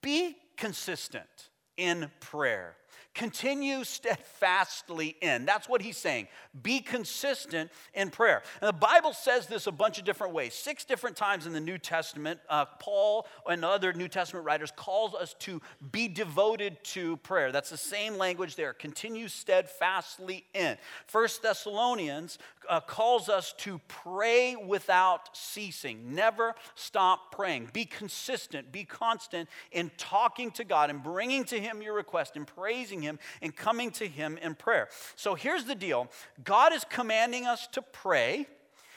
Be 0.03 0.37
consistent 0.57 1.51
in 1.79 2.11
prayer. 2.21 2.78
Continue 3.19 3.83
steadfastly 3.83 5.17
in. 5.21 5.45
That's 5.45 5.69
what 5.69 5.83
he's 5.83 5.97
saying. 5.97 6.29
Be 6.63 6.79
consistent 6.79 7.69
in 7.93 8.11
prayer. 8.11 8.45
And 8.61 8.69
the 8.69 8.73
Bible 8.73 9.13
says 9.13 9.49
this 9.49 9.67
a 9.67 9.73
bunch 9.73 9.99
of 9.99 10.05
different 10.05 10.35
ways. 10.35 10.55
Six 10.55 10.85
different 10.85 11.17
times 11.17 11.45
in 11.45 11.53
the 11.53 11.59
New 11.59 11.79
Testament, 11.79 12.39
uh, 12.49 12.67
Paul 12.79 13.27
and 13.51 13.65
other 13.65 13.93
New 13.93 14.07
Testament 14.07 14.47
writers 14.47 14.71
calls 14.71 15.17
us 15.17 15.35
to 15.41 15.61
be 15.91 16.07
devoted 16.07 16.77
to 16.85 17.17
prayer. 17.17 17.51
That's 17.51 17.71
the 17.71 17.77
same 17.77 18.17
language 18.19 18.55
there. 18.55 18.73
Continue 18.73 19.27
steadfastly 19.27 20.45
in. 20.55 20.79
First 21.09 21.43
Thessalonians 21.43 22.39
uh, 22.69 22.81
calls 22.81 23.29
us 23.29 23.53
to 23.59 23.81
pray 23.89 24.55
without 24.55 25.37
ceasing. 25.37 26.15
Never 26.15 26.55
stop 26.77 27.33
praying. 27.33 27.71
Be 27.73 27.85
consistent, 27.85 28.71
be 28.71 28.85
constant 28.85 29.49
in 29.73 29.91
talking 29.97 30.53
to 30.53 30.63
God 30.63 30.89
and 30.89 31.03
bringing 31.03 31.43
to 31.47 31.59
Him 31.59 31.83
your 31.83 31.95
request 31.95 32.37
and 32.37 32.47
praising 32.47 33.08
Him 33.09 33.19
and 33.43 33.55
coming 33.55 33.91
to 33.93 34.07
Him 34.07 34.39
in 34.39 34.55
prayer. 34.55 34.89
So 35.17 35.35
here's 35.35 35.65
the 35.65 35.75
deal 35.75 36.09
God 36.45 36.73
is 36.73 36.85
commanding 36.89 37.47
us 37.47 37.67
to 37.69 37.83
pray. 37.83 38.47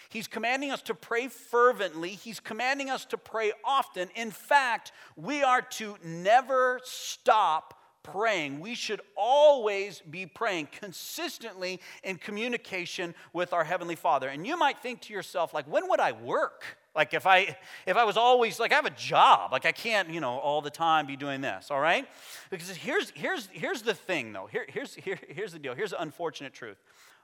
He's 0.10 0.28
commanding 0.28 0.72
us 0.72 0.82
to 0.84 0.94
pray 0.94 1.30
fervently. 1.30 2.10
He's 2.10 2.42
commanding 2.42 2.90
us 2.90 3.06
to 3.06 3.18
pray 3.18 3.54
often. 3.64 4.10
In 4.14 4.30
fact, 4.30 4.92
we 5.16 5.42
are 5.42 5.62
to 5.62 5.96
never 6.04 6.82
stop 6.84 7.80
praying. 8.04 8.60
We 8.60 8.76
should 8.76 9.00
always 9.16 10.02
be 10.02 10.26
praying 10.26 10.68
consistently 10.72 11.80
in 12.04 12.18
communication 12.18 13.16
with 13.32 13.54
our 13.54 13.64
heavenly 13.64 13.96
Father. 13.96 14.28
And 14.28 14.46
you 14.46 14.58
might 14.58 14.80
think 14.80 15.02
to 15.04 15.14
yourself 15.14 15.54
like 15.54 15.66
when 15.66 15.88
would 15.90 16.02
I 16.02 16.12
work? 16.12 16.78
Like 16.96 17.14
if 17.14 17.26
I 17.26 17.56
if 17.86 17.96
I 17.96 18.04
was 18.04 18.18
always 18.18 18.60
like 18.60 18.72
I 18.74 18.76
have 18.76 18.86
a 18.86 18.90
job, 18.90 19.52
like 19.52 19.66
I 19.66 19.72
can't, 19.72 20.10
you 20.10 20.20
know, 20.20 20.38
all 20.38 20.62
the 20.62 20.70
time 20.70 21.06
be 21.06 21.16
doing 21.16 21.40
this, 21.40 21.72
all 21.72 21.80
right? 21.80 22.06
Because 22.50 22.70
here's 22.70 23.12
here's 23.12 23.48
here's 23.52 23.82
the 23.82 23.94
thing 23.94 24.34
though. 24.34 24.48
Here, 24.48 24.66
here's 24.68 24.96
here, 24.96 25.18
here's 25.30 25.54
the 25.54 25.60
deal. 25.60 25.74
Here's 25.74 25.92
the 25.92 26.02
unfortunate 26.02 26.54
truth. 26.54 26.78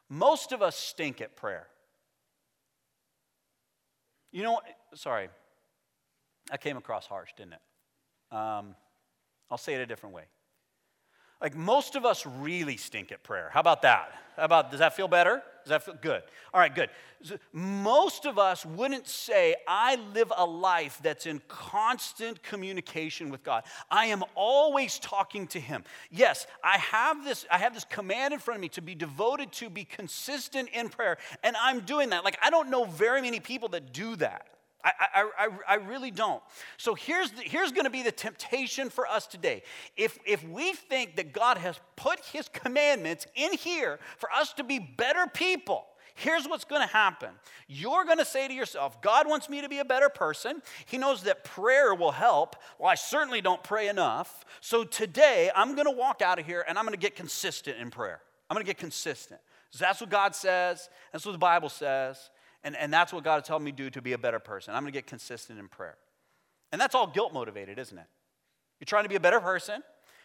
Most 0.10 0.54
of 0.54 0.62
us 0.62 0.78
stink 0.78 1.20
at 1.20 1.36
prayer. 1.36 1.68
You 4.32 4.44
know, 4.44 4.62
sorry, 4.94 5.30
I 6.50 6.58
came 6.58 6.78
across 6.78 7.06
harsh, 7.06 7.32
didn't 7.36 7.54
it? 7.54 8.36
Um, 8.36 8.76
I'll 9.50 9.58
say 9.58 9.74
it 9.74 9.82
a 9.82 9.86
different 9.86 10.16
way. 10.16 10.24
Like 11.42 11.56
most 11.56 11.96
of 11.96 12.06
us 12.06 12.26
really 12.26 12.78
stink 12.78 13.12
at 13.12 13.24
prayer. 13.24 13.50
How 13.54 13.60
about 13.60 13.82
that? 13.84 14.12
How 14.36 14.44
about 14.44 14.72
does 14.72 14.80
that 14.80 14.96
feel 14.96 15.08
better? 15.08 15.42
Does 15.64 15.70
that 15.70 15.84
feel 15.84 15.98
good? 16.00 16.24
All 16.54 16.62
right, 16.62 16.74
good. 16.74 16.90
Most 17.52 18.26
of 18.26 18.38
us 18.38 18.66
wouldn't 18.66 19.08
say, 19.08 19.56
I 19.68 19.96
live 20.14 20.32
a 20.36 20.46
life 20.46 21.00
that's 21.02 21.26
in 21.26 21.42
constant 21.48 22.42
communication 22.44 23.30
with 23.30 23.44
God. 23.44 23.64
I 23.90 24.06
am 24.06 24.24
always 24.36 25.00
talking 25.00 25.48
to 25.48 25.60
Him. 25.60 25.84
Yes, 26.12 26.46
I 26.64 26.78
have 26.78 27.24
this, 27.26 27.46
I 27.52 27.58
have 27.58 27.74
this 27.74 27.84
command 27.84 28.34
in 28.34 28.40
front 28.40 28.58
of 28.58 28.62
me 28.62 28.70
to 28.70 28.82
be 28.82 28.96
devoted 28.96 29.52
to, 29.54 29.70
be 29.70 29.84
consistent 29.84 30.70
in 30.70 30.90
prayer, 30.90 31.18
and 31.44 31.56
I'm 31.60 31.82
doing 31.82 32.12
that. 32.12 32.24
Like, 32.24 32.38
I 32.42 32.50
don't 32.50 32.70
know 32.70 32.86
very 32.86 33.22
many 33.22 33.40
people 33.40 33.70
that 33.70 33.92
do 33.92 34.16
that. 34.18 34.48
I, 34.88 35.24
I, 35.38 35.50
I, 35.68 35.76
really 35.76 36.12
don't. 36.12 36.42
So 36.78 36.94
here's, 36.96 37.32
the, 37.32 37.42
here's 37.42 37.72
going 37.72 37.86
to 37.86 37.90
be 37.90 38.04
the 38.04 38.12
temptation 38.12 38.90
for 38.90 39.08
us 39.08 39.28
today. 39.28 39.64
If, 39.96 40.20
if 40.26 40.48
we 40.48 40.74
think 40.74 41.16
that 41.16 41.34
God 41.34 41.58
has 41.58 41.80
put 41.96 42.20
his 42.20 42.48
commandments 42.50 43.26
in 43.36 43.54
here 43.54 44.00
for 44.18 44.32
us 44.32 44.54
to 44.54 44.64
be 44.64 44.80
better 44.80 45.28
people, 45.28 45.86
here's 46.16 46.48
what's 46.48 46.66
going 46.66 46.82
to 46.82 46.94
happen. 46.94 47.30
You're 47.68 48.06
going 48.06 48.18
to 48.18 48.26
say 48.26 48.48
to 48.48 48.54
yourself, 48.54 49.02
God 49.02 49.28
wants 49.28 49.50
me 49.50 49.62
to 49.62 49.70
be 49.70 49.80
a 49.80 49.86
better 49.86 50.10
person. 50.10 50.62
He 50.86 50.98
knows 50.98 51.24
that 51.24 51.44
prayer 51.44 51.94
will 51.96 52.12
help. 52.12 52.56
Well, 52.80 52.90
I 52.90 52.96
certainly 52.96 53.42
don't 53.42 53.64
pray 53.64 53.88
enough. 53.88 54.46
So 54.62 54.84
today, 54.84 55.50
I'm 55.56 55.76
going 55.76 55.86
to 55.86 55.92
walk 55.92 56.22
out 56.22 56.40
of 56.40 56.46
here 56.46 56.66
and 56.68 56.78
I'm 56.78 56.86
going 56.86 56.94
to 56.94 57.00
get 57.00 57.16
consistent 57.16 57.78
in 57.78 57.90
prayer. 57.90 58.22
I'm 58.50 58.56
going 58.56 58.66
to 58.66 58.70
get 58.70 58.78
consistent. 58.78 59.42
So 59.72 59.86
that's 59.86 60.00
what 60.02 60.10
God 60.10 60.36
says. 60.36 60.90
That's 61.12 61.26
what 61.26 61.34
the 61.34 61.38
Bible 61.38 61.70
says. 61.70 62.30
And, 62.64 62.76
and 62.76 62.92
that's 62.92 63.14
what 63.14 63.24
God 63.24 63.42
is 63.42 63.48
telling 63.48 63.64
me 63.64 63.72
do 63.72 63.90
to 63.90 64.02
be 64.02 64.14
a 64.14 64.18
better 64.18 64.40
person. 64.40 64.74
I'm 64.74 64.84
going 64.84 64.92
to 64.92 64.98
get 64.98 65.08
consistent 65.08 65.60
in 65.60 65.68
prayer. 65.68 65.98
And 66.72 66.82
that's 66.82 66.96
all 66.96 67.08
guilt 67.08 67.34
motivated, 67.34 67.80
isn't 67.80 67.98
it? 67.98 68.08
You're 68.80 68.86
trying 68.86 69.04
to 69.04 69.10
be 69.10 69.16
a 69.16 69.20
better 69.20 69.40
person. 69.40 69.84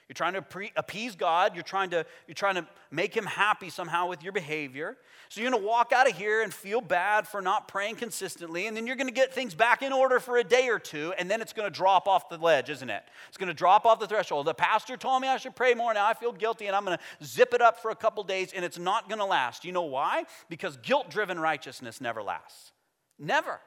You're 0.08 0.14
trying 0.14 0.34
to 0.34 0.42
pre- 0.42 0.72
appease 0.76 1.16
God. 1.16 1.54
You're 1.54 1.62
trying, 1.62 1.90
to, 1.90 2.04
you're 2.26 2.34
trying 2.34 2.56
to 2.56 2.66
make 2.90 3.16
him 3.16 3.24
happy 3.24 3.70
somehow 3.70 4.08
with 4.08 4.22
your 4.22 4.32
behavior. 4.32 4.96
So 5.28 5.40
you're 5.40 5.50
going 5.50 5.62
to 5.62 5.66
walk 5.66 5.92
out 5.92 6.08
of 6.08 6.16
here 6.16 6.42
and 6.42 6.52
feel 6.52 6.80
bad 6.80 7.26
for 7.26 7.40
not 7.40 7.68
praying 7.68 7.96
consistently. 7.96 8.66
And 8.66 8.76
then 8.76 8.86
you're 8.86 8.96
going 8.96 9.06
to 9.06 9.14
get 9.14 9.32
things 9.32 9.54
back 9.54 9.80
in 9.80 9.92
order 9.92 10.20
for 10.20 10.36
a 10.36 10.44
day 10.44 10.68
or 10.68 10.78
two. 10.78 11.14
And 11.18 11.30
then 11.30 11.40
it's 11.40 11.52
going 11.54 11.66
to 11.66 11.74
drop 11.74 12.06
off 12.06 12.28
the 12.28 12.36
ledge, 12.36 12.68
isn't 12.68 12.90
it? 12.90 13.02
It's 13.28 13.38
going 13.38 13.48
to 13.48 13.54
drop 13.54 13.86
off 13.86 14.00
the 14.00 14.06
threshold. 14.06 14.46
The 14.46 14.54
pastor 14.54 14.96
told 14.96 15.22
me 15.22 15.28
I 15.28 15.38
should 15.38 15.56
pray 15.56 15.72
more. 15.74 15.94
Now 15.94 16.06
I 16.06 16.14
feel 16.14 16.32
guilty 16.32 16.66
and 16.66 16.76
I'm 16.76 16.84
going 16.84 16.98
to 16.98 17.24
zip 17.24 17.54
it 17.54 17.62
up 17.62 17.80
for 17.80 17.90
a 17.90 17.96
couple 17.96 18.22
days 18.24 18.52
and 18.54 18.64
it's 18.64 18.78
not 18.78 19.08
going 19.08 19.20
to 19.20 19.24
last. 19.24 19.64
You 19.64 19.72
know 19.72 19.82
why? 19.82 20.24
Because 20.48 20.76
guilt 20.78 21.08
driven 21.08 21.40
righteousness 21.40 22.00
never 22.00 22.22
lasts. 22.22 22.72
Never. 23.18 23.60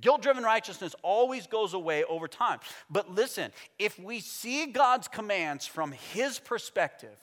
Guilt 0.00 0.22
driven 0.22 0.42
righteousness 0.42 0.94
always 1.02 1.46
goes 1.46 1.72
away 1.72 2.02
over 2.04 2.26
time. 2.26 2.58
But 2.90 3.14
listen, 3.14 3.52
if 3.78 3.96
we 3.96 4.18
see 4.18 4.66
God's 4.66 5.06
commands 5.06 5.66
from 5.66 5.92
His 6.12 6.40
perspective, 6.40 7.16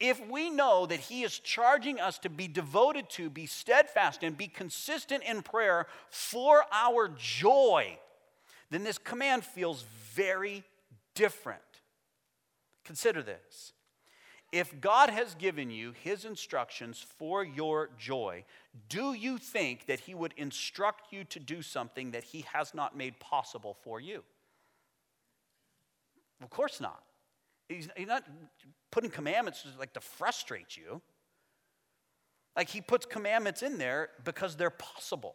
if 0.00 0.26
we 0.28 0.48
know 0.48 0.86
that 0.86 1.00
He 1.00 1.22
is 1.22 1.38
charging 1.38 2.00
us 2.00 2.18
to 2.20 2.30
be 2.30 2.48
devoted 2.48 3.10
to, 3.10 3.28
be 3.28 3.44
steadfast, 3.44 4.22
and 4.22 4.38
be 4.38 4.46
consistent 4.46 5.22
in 5.24 5.42
prayer 5.42 5.86
for 6.08 6.64
our 6.72 7.10
joy, 7.18 7.98
then 8.70 8.84
this 8.84 8.96
command 8.96 9.44
feels 9.44 9.84
very 10.14 10.64
different. 11.14 11.60
Consider 12.86 13.22
this. 13.22 13.73
If 14.54 14.80
God 14.80 15.10
has 15.10 15.34
given 15.34 15.68
you 15.68 15.94
his 16.04 16.24
instructions 16.24 17.04
for 17.18 17.42
your 17.42 17.90
joy, 17.98 18.44
do 18.88 19.12
you 19.12 19.36
think 19.36 19.86
that 19.86 19.98
he 19.98 20.14
would 20.14 20.32
instruct 20.36 21.12
you 21.12 21.24
to 21.24 21.40
do 21.40 21.60
something 21.60 22.12
that 22.12 22.22
he 22.22 22.44
has 22.52 22.72
not 22.72 22.96
made 22.96 23.18
possible 23.18 23.76
for 23.82 24.00
you? 24.00 24.22
Of 26.40 26.50
course 26.50 26.80
not. 26.80 27.02
He's, 27.68 27.88
not 27.98 28.22
putting 28.92 29.10
commandments 29.10 29.66
like 29.76 29.92
to 29.94 30.00
frustrate 30.00 30.76
you. 30.76 31.02
Like 32.54 32.68
he 32.68 32.80
puts 32.80 33.06
commandments 33.06 33.64
in 33.64 33.76
there 33.76 34.10
because 34.22 34.54
they're 34.54 34.70
possible, 34.70 35.34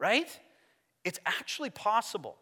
right? 0.00 0.36
It's 1.04 1.20
actually 1.26 1.70
possible. 1.70 2.36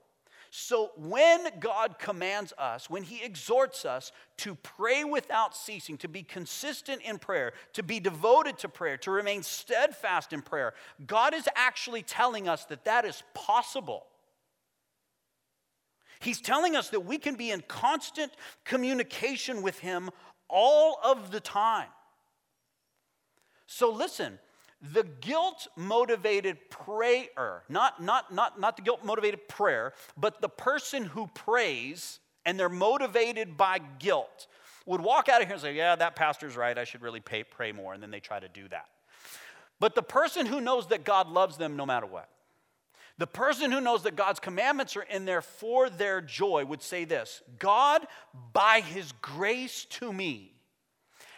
So 0.51 0.91
when 0.97 1.47
God 1.61 2.01
commands 2.01 2.53
us, 2.59 2.91
when 2.91 3.05
He 3.05 3.23
exhorts 3.23 3.85
us 3.85 4.11
to 4.39 4.57
pray 4.57 5.05
without 5.05 5.57
ceasing, 5.57 5.97
to 5.99 6.09
be 6.09 6.25
consistent 6.25 7.03
in 7.03 7.19
prayer, 7.19 7.53
to 7.75 7.85
be 7.85 8.01
devoted 8.01 8.59
to 8.59 8.69
prayer, 8.69 8.97
to 8.99 9.13
remain 9.13 9.45
steadfast 9.45 10.33
in 10.33 10.43
prayer, 10.43 10.75
God 11.07 11.35
is 11.35 11.49
actually 11.55 12.03
telling 12.03 12.49
us 12.49 12.65
that 12.65 12.85
that 12.85 13.05
is 13.05 13.23
possible. 13.33 14.07
He's 16.19 16.41
telling 16.41 16.75
us 16.75 16.91
that 16.91 17.01
we 17.01 17.17
can 17.17 17.37
be 17.37 17.53
in 17.53 17.63
constant 17.69 18.33
communication 18.65 19.63
with 19.63 19.79
Him 19.79 20.11
all 20.49 20.99
of 21.05 21.31
the 21.31 21.41
time. 21.41 21.89
So 23.67 23.93
listen, 23.93 24.41
the 24.81 25.05
guilt 25.05 25.69
motivated 25.77 26.71
prayer, 26.71 27.63
not, 27.69 28.03
not, 28.03 28.33
not, 28.33 28.59
not 28.59 28.77
the 28.77 28.83
guilt 28.83 29.05
motivated 29.05 29.47
prayer, 29.49 29.93
but 30.17 30.41
the 30.41 30.49
person 30.49 31.05
who 31.05 31.27
prays 31.29 32.19
and 32.47 32.59
they're 32.59 32.69
motivated 32.69 33.57
by 33.57 33.79
guilt 33.99 34.47
would 34.87 35.01
walk 35.01 35.29
out 35.29 35.43
of 35.43 35.49
here 35.49 35.55
and 35.55 35.63
say, 35.63 35.75
Yeah, 35.75 35.97
that 35.97 36.17
pastor's 36.17 36.57
right. 36.57 36.77
I 36.77 36.85
should 36.85 37.03
really 37.03 37.21
pay, 37.21 37.45
pray 37.45 37.73
more. 37.73 37.93
And 37.93 38.03
then 38.03 38.11
they 38.11 38.21
try 38.21 38.41
to 38.41 38.49
do 38.49 38.67
that. 38.69 38.87
But 39.79 39.95
the 39.95 40.03
person 40.03 40.47
who 40.47 40.61
knows 40.61 40.89
that 40.89 41.05
God 41.05 41.29
loves 41.29 41.57
them 41.57 41.77
no 41.77 41.87
matter 41.87 42.07
what, 42.07 42.29
the 43.19 43.27
person 43.27 43.71
who 43.71 43.83
knows 43.83 44.05
that 44.05 44.17
God's 44.17 44.41
commandments 44.41 44.97
are 44.97 45.03
in 45.03 45.27
there 45.27 45.43
for 45.43 45.91
their 45.91 46.23
joy 46.23 46.65
would 46.65 46.83
say 46.83 47.05
this 47.05 47.43
God, 47.59 48.07
by 48.55 48.81
his 48.81 49.13
grace 49.21 49.85
to 49.91 50.13
me, 50.13 50.55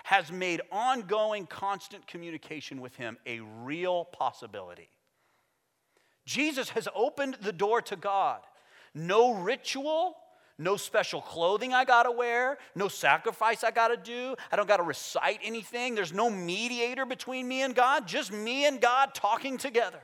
has 0.04 0.32
made 0.32 0.60
ongoing, 0.70 1.46
constant 1.46 2.06
communication 2.06 2.80
with 2.80 2.96
him 2.96 3.18
a 3.26 3.40
real 3.40 4.04
possibility. 4.04 4.88
Jesus 6.24 6.70
has 6.70 6.88
opened 6.94 7.38
the 7.40 7.52
door 7.52 7.82
to 7.82 7.96
God. 7.96 8.40
No 8.94 9.34
ritual, 9.34 10.16
no 10.58 10.76
special 10.76 11.20
clothing 11.20 11.72
I 11.72 11.84
gotta 11.84 12.10
wear, 12.10 12.58
no 12.74 12.88
sacrifice 12.88 13.64
I 13.64 13.70
gotta 13.70 13.96
do. 13.96 14.36
I 14.50 14.56
don't 14.56 14.68
gotta 14.68 14.82
recite 14.82 15.40
anything. 15.42 15.94
There's 15.94 16.12
no 16.12 16.30
mediator 16.30 17.06
between 17.06 17.48
me 17.48 17.62
and 17.62 17.74
God, 17.74 18.06
just 18.06 18.32
me 18.32 18.66
and 18.66 18.80
God 18.80 19.14
talking 19.14 19.58
together. 19.58 20.00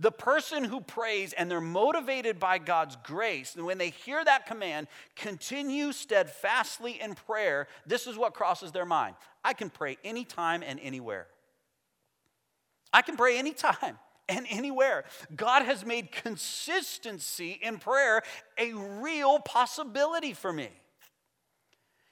The 0.00 0.10
person 0.10 0.64
who 0.64 0.80
prays 0.80 1.34
and 1.34 1.50
they're 1.50 1.60
motivated 1.60 2.40
by 2.40 2.56
God's 2.56 2.96
grace, 3.04 3.54
and 3.54 3.66
when 3.66 3.76
they 3.76 3.90
hear 3.90 4.24
that 4.24 4.46
command, 4.46 4.88
continue 5.14 5.92
steadfastly 5.92 6.98
in 6.98 7.14
prayer, 7.14 7.68
this 7.86 8.06
is 8.06 8.16
what 8.16 8.32
crosses 8.32 8.72
their 8.72 8.86
mind. 8.86 9.14
I 9.44 9.52
can 9.52 9.68
pray 9.68 9.98
anytime 10.02 10.62
and 10.62 10.80
anywhere. 10.80 11.26
I 12.94 13.02
can 13.02 13.18
pray 13.18 13.38
anytime 13.38 13.98
and 14.28 14.46
anywhere. 14.48 15.04
God 15.36 15.64
has 15.64 15.84
made 15.84 16.10
consistency 16.10 17.60
in 17.62 17.78
prayer 17.78 18.22
a 18.56 18.72
real 18.72 19.38
possibility 19.38 20.32
for 20.32 20.50
me. 20.50 20.70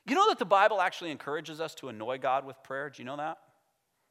You 0.07 0.15
know 0.15 0.29
that 0.29 0.39
the 0.39 0.45
Bible 0.45 0.83
actually 0.83 1.11
encourages 1.11 1.59
us 1.59 1.75
to 1.77 1.89
annoy 1.89 2.19
God 2.19 2.45
with 2.45 2.63
prayer? 2.63 2.91
Do 2.91 3.01
you 3.01 3.07
know 3.07 3.17
that? 3.17 3.39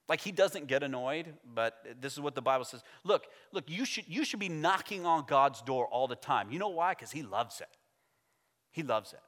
Like 0.07 0.21
he 0.21 0.31
doesn't 0.31 0.67
get 0.67 0.83
annoyed, 0.83 1.33
but 1.53 1.85
this 1.99 2.13
is 2.13 2.19
what 2.19 2.33
the 2.33 2.41
Bible 2.41 2.65
says. 2.65 2.81
Look, 3.03 3.25
look, 3.51 3.65
you 3.67 3.83
should, 3.83 4.05
you 4.07 4.23
should 4.23 4.39
be 4.39 4.49
knocking 4.49 5.05
on 5.05 5.25
God's 5.27 5.61
door 5.61 5.85
all 5.87 6.07
the 6.07 6.15
time. 6.15 6.49
You 6.49 6.59
know 6.59 6.69
why? 6.69 6.93
Because 6.93 7.11
he 7.11 7.23
loves 7.23 7.59
it. 7.59 7.69
He 8.71 8.83
loves 8.83 9.13
it. 9.13 9.19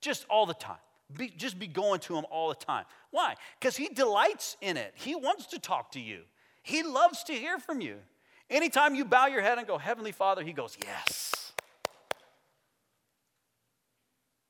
Just 0.00 0.26
all 0.30 0.46
the 0.46 0.54
time. 0.54 0.76
Be, 1.16 1.28
just 1.36 1.58
be 1.58 1.66
going 1.66 2.00
to 2.00 2.16
him 2.16 2.24
all 2.30 2.48
the 2.48 2.54
time. 2.54 2.84
Why? 3.10 3.34
Because 3.58 3.76
he 3.76 3.88
delights 3.88 4.56
in 4.60 4.76
it. 4.76 4.92
He 4.96 5.14
wants 5.14 5.46
to 5.46 5.58
talk 5.58 5.92
to 5.92 6.00
you. 6.00 6.22
He 6.62 6.82
loves 6.82 7.24
to 7.24 7.32
hear 7.32 7.58
from 7.58 7.80
you. 7.80 7.96
Anytime 8.50 8.94
you 8.94 9.04
bow 9.04 9.26
your 9.26 9.40
head 9.40 9.58
and 9.58 9.66
go, 9.66 9.78
Heavenly 9.78 10.12
Father, 10.12 10.42
he 10.42 10.52
goes, 10.52 10.76
Yes. 10.82 11.45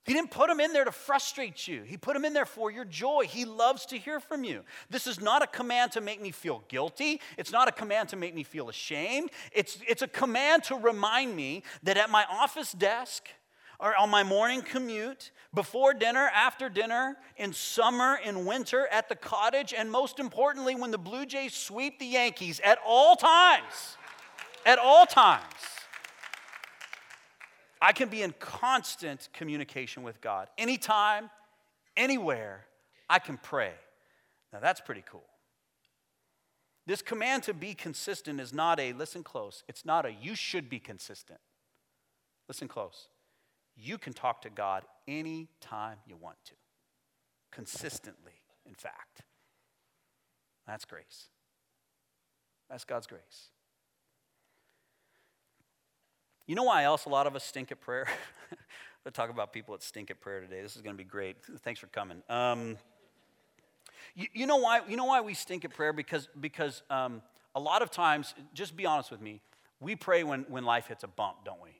He 0.07 0.12
didn't 0.12 0.31
put 0.31 0.49
them 0.49 0.61
in 0.61 0.73
there 0.73 0.85
to 0.85 0.92
frustrate 0.92 1.66
you. 1.66 1.83
He 1.83 1.97
put 1.97 2.14
them 2.14 2.25
in 2.25 2.33
there 2.33 2.47
for 2.47 2.71
your 2.71 2.85
joy. 2.85 3.25
He 3.29 3.45
loves 3.45 3.87
to 3.87 3.99
hear 3.99 4.21
from 4.21 4.45
you. 4.45 4.62
This 4.88 5.09
is 5.09 5.21
not 5.21 5.42
a 5.42 5.49
command 5.49 5.92
to 5.92 6.01
make 6.01 6.23
me 6.23 6.31
feel 6.31 6.62
guilty. 6.69 7.21
It's 7.37 7.51
not 7.51 7.66
a 7.66 7.73
command 7.73 8.11
to 8.11 8.16
make 8.16 8.33
me 8.33 8.45
feel 8.45 8.69
ashamed. 8.69 9.31
It's, 9.51 9.79
it's 9.87 10.03
a 10.03 10.09
command 10.09 10.62
to 10.64 10.77
remind 10.77 11.35
me 11.35 11.64
that 11.83 11.97
at 11.97 12.09
my 12.09 12.25
office 12.31 12.71
desk, 12.71 13.29
or 13.81 13.97
on 13.97 14.09
my 14.09 14.23
morning 14.23 14.62
commute, 14.62 15.33
before 15.53 15.92
dinner, 15.92 16.31
after 16.33 16.69
dinner, 16.69 17.16
in 17.37 17.53
summer, 17.53 18.19
in 18.25 18.47
winter, 18.47 18.87
at 18.92 19.09
the 19.09 19.16
cottage, 19.16 19.75
and 19.77 19.90
most 19.90 20.21
importantly, 20.21 20.77
when 20.77 20.92
the 20.92 20.99
Blue 20.99 21.27
Jays 21.27 21.53
sweep 21.53 21.99
the 21.99 22.07
Yankees, 22.07 22.61
at 22.64 22.79
all 22.87 23.16
times. 23.16 23.97
At 24.64 24.79
all 24.79 25.05
times. 25.05 25.42
I 27.81 27.93
can 27.93 28.09
be 28.09 28.23
in 28.23 28.33
constant 28.39 29.29
communication 29.33 30.03
with 30.03 30.21
God. 30.21 30.49
Anytime, 30.57 31.31
anywhere, 31.97 32.65
I 33.09 33.19
can 33.19 33.37
pray. 33.37 33.73
Now 34.53 34.61
that's 34.61 34.81
pretty 34.81 35.05
cool. 35.09 35.27
This 36.87 37.03
command 37.03 37.43
to 37.45 37.55
be 37.55 37.75
consistent 37.75 38.41
is 38.41 38.53
not 38.53 38.79
a, 38.79 38.93
listen 38.93 39.25
close, 39.25 39.65
it's 39.69 39.85
not 39.85 40.07
a, 40.07 40.12
you 40.12 40.35
should 40.35 40.71
be 40.71 40.79
consistent. 40.79 41.41
Listen 42.49 42.69
close. 42.69 43.09
You 43.77 43.99
can 43.99 44.12
talk 44.12 44.41
to 44.43 44.51
God 44.51 44.85
anytime 45.07 45.99
you 46.07 46.17
want 46.17 46.37
to, 46.47 46.55
consistently, 47.51 48.33
in 48.65 48.75
fact. 48.75 49.23
That's 50.67 50.85
grace. 50.85 51.29
That's 52.71 52.85
God's 52.85 53.07
grace. 53.07 53.51
You 56.47 56.55
know 56.55 56.63
why 56.63 56.85
else 56.85 57.07
a 57.07 57.09
lot 57.09 57.27
of 57.27 57.35
us 57.35 57.45
stink 57.45 57.73
at 57.73 57.81
prayer? 57.81 58.07
We'll 59.05 59.13
talk 59.13 59.31
about 59.31 59.53
people 59.53 59.73
that 59.73 59.85
stink 59.85 60.11
at 60.11 60.21
prayer 60.21 60.41
today. 60.41 60.61
This 60.63 60.75
is 60.75 60.83
going 60.83 60.97
to 60.97 60.99
be 60.99 61.09
great. 61.09 61.37
Thanks 61.61 61.79
for 61.79 61.87
coming. 61.87 62.25
Um, 62.29 62.77
you, 64.17 64.27
you, 64.35 64.47
know 64.49 64.57
why? 64.57 64.81
You 64.89 64.97
know 64.97 65.05
why 65.05 65.21
we 65.21 65.33
stink 65.33 65.65
at 65.65 65.73
prayer? 65.73 65.93
Because 65.93 66.29
because 66.41 66.83
um, 66.91 67.23
a 67.55 67.61
lot 67.61 67.83
of 67.83 67.93
times, 67.93 68.35
just 68.53 68.77
be 68.77 68.85
honest 68.85 69.13
with 69.13 69.21
me, 69.21 69.41
we 69.79 69.95
pray 69.95 70.25
when 70.25 70.45
when 70.49 70.65
life 70.65 70.89
hits 70.89 71.05
a 71.05 71.07
bump, 71.07 71.45
don't 71.45 71.63
we? 71.63 71.71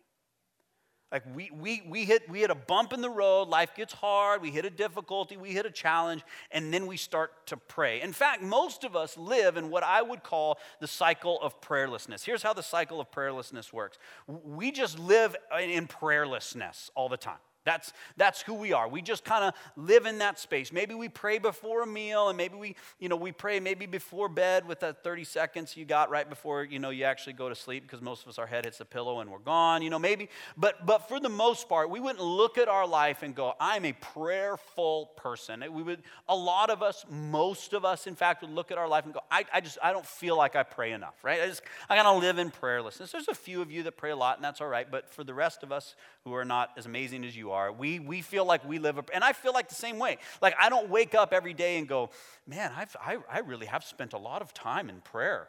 Like 1.13 1.23
we, 1.35 1.51
we, 1.53 1.83
we, 1.89 2.05
hit, 2.05 2.29
we 2.29 2.41
hit 2.41 2.51
a 2.51 2.57
bump 2.57 2.93
in 2.93 3.01
the 3.01 3.11
road, 3.11 3.49
life 3.49 3.75
gets 3.77 3.93
hard, 3.93 4.43
we 4.43 4.51
hit 4.51 4.65
a 4.65 4.71
difficulty, 4.71 5.37
we 5.37 5.51
hit 5.51 5.65
a 5.65 5.71
challenge, 5.71 6.25
and 6.51 6.75
then 6.75 6.87
we 6.87 6.97
start 6.97 7.47
to 7.47 7.57
pray. 7.57 8.01
In 8.01 8.13
fact, 8.13 8.43
most 8.43 8.83
of 8.83 8.97
us 8.97 9.17
live 9.17 9.57
in 9.57 9.71
what 9.71 9.85
I 9.85 10.03
would 10.03 10.25
call 10.25 10.59
the 10.81 10.89
cycle 10.89 11.41
of 11.41 11.61
prayerlessness. 11.61 12.25
Here's 12.25 12.43
how 12.43 12.53
the 12.53 12.63
cycle 12.63 13.01
of 13.01 13.11
prayerlessness 13.13 13.73
works 13.73 13.99
we 14.27 14.73
just 14.73 14.99
live 14.99 15.37
in 15.61 15.87
prayerlessness 15.87 16.91
all 16.97 17.09
the 17.09 17.17
time. 17.17 17.39
That's, 17.67 17.93
that's 18.17 18.43
who 18.43 18.55
we 18.55 18.73
are. 18.73 18.89
We 18.89 19.03
just 19.03 19.25
kind 19.25 19.45
of 19.45 19.53
live 19.77 20.07
in 20.07 20.19
that 20.19 20.39
space. 20.39 20.73
Maybe 20.73 20.95
we 20.95 21.09
pray 21.09 21.39
before 21.39 21.83
a 21.83 21.87
meal, 21.87 22.29
and 22.29 22.37
maybe 22.37 22.57
we, 22.57 22.77
you 23.01 23.09
know, 23.09 23.17
we 23.17 23.33
pray 23.33 23.59
maybe 23.59 23.87
before 23.87 24.29
bed 24.29 24.69
with 24.69 24.81
that 24.81 25.03
30 25.03 25.25
seconds 25.25 25.77
you 25.77 25.85
got 25.85 26.09
right 26.09 26.29
before, 26.29 26.63
you 26.63 26.79
know, 26.79 26.91
you 26.91 27.03
actually 27.03 27.33
go 27.33 27.49
to 27.49 27.57
sleep 27.57 27.83
because 27.83 28.01
most 28.01 28.23
of 28.23 28.29
us, 28.29 28.39
our 28.39 28.47
head 28.47 28.65
hits 28.65 28.79
the 28.79 28.85
pillow 28.85 29.19
and 29.19 29.31
we're 29.31 29.39
gone, 29.39 29.83
you 29.83 29.91
know, 29.91 29.99
maybe. 29.99 30.29
But, 30.57 30.87
but 30.87 31.09
for 31.09 31.19
the 31.19 31.29
most 31.29 31.69
part, 31.69 31.91
we 31.91 31.99
wouldn't 31.99 32.25
look 32.25 32.57
at 32.57 32.69
our 32.69 32.87
life 32.87 33.25
and 33.25 33.35
go, 33.35 33.55
I'm 33.59 33.85
a 33.85 33.93
prayerful 33.93 35.07
person. 35.17 35.65
We 35.73 35.83
would, 35.83 36.03
a 36.29 36.37
lot 36.37 36.71
of 36.71 36.85
us, 36.85 37.05
most 37.11 37.73
of 37.73 37.85
us, 37.85 38.07
in 38.07 38.15
fact, 38.15 38.43
would 38.43 38.53
look 38.53 38.71
at 38.71 38.79
our 38.79 38.87
life 38.87 39.07
and 39.07 39.13
go, 39.13 39.21
I, 39.29 39.45
I 39.53 39.61
just, 39.61 39.79
I 39.83 39.93
don't 39.93 40.07
feel 40.07 40.37
like 40.37 40.55
I 40.55 40.63
pray 40.63 40.93
enough, 40.93 41.25
right? 41.25 41.43
I 41.43 41.47
just, 41.49 41.63
I 41.91 41.97
gotta 41.97 42.17
live 42.17 42.39
in 42.39 42.53
prayerlessness. 42.53 43.11
There's 43.11 43.27
a 43.27 43.35
few 43.35 43.61
of 43.61 43.73
you 43.73 43.83
that 43.83 43.97
pray 43.97 44.13
a 44.13 44.17
lot, 44.17 44.37
and 44.37 44.45
that's 44.45 44.61
all 44.61 44.69
right. 44.69 44.89
But 44.89 45.11
for 45.13 45.25
the 45.25 45.35
rest 45.35 45.65
of 45.65 45.73
us 45.73 45.97
who 46.25 46.33
are 46.35 46.45
not 46.45 46.71
as 46.77 46.87
amazing 46.87 47.25
as 47.25 47.37
you 47.37 47.51
are, 47.51 47.56
are. 47.57 47.73
We, 47.73 47.99
we 47.99 48.23
feel 48.23 48.45
like 48.45 48.67
we 48.69 48.79
live, 48.79 48.99
a, 48.99 49.05
and 49.13 49.25
I 49.25 49.33
feel 49.33 49.53
like 49.53 49.69
the 49.69 49.75
same 49.75 49.99
way. 49.99 50.19
Like 50.41 50.55
I 50.61 50.69
don't 50.69 50.89
wake 50.89 51.15
up 51.15 51.33
every 51.33 51.55
day 51.55 51.79
and 51.79 51.89
go, 51.89 52.11
man, 52.47 52.71
I've, 52.77 52.95
I, 53.01 53.19
I 53.31 53.41
really 53.41 53.67
have 53.67 53.85
spent 53.85 54.13
a 54.13 54.19
lot 54.19 54.43
of 54.43 54.55
time 54.55 54.89
in 54.89 55.01
prayer. 55.01 55.49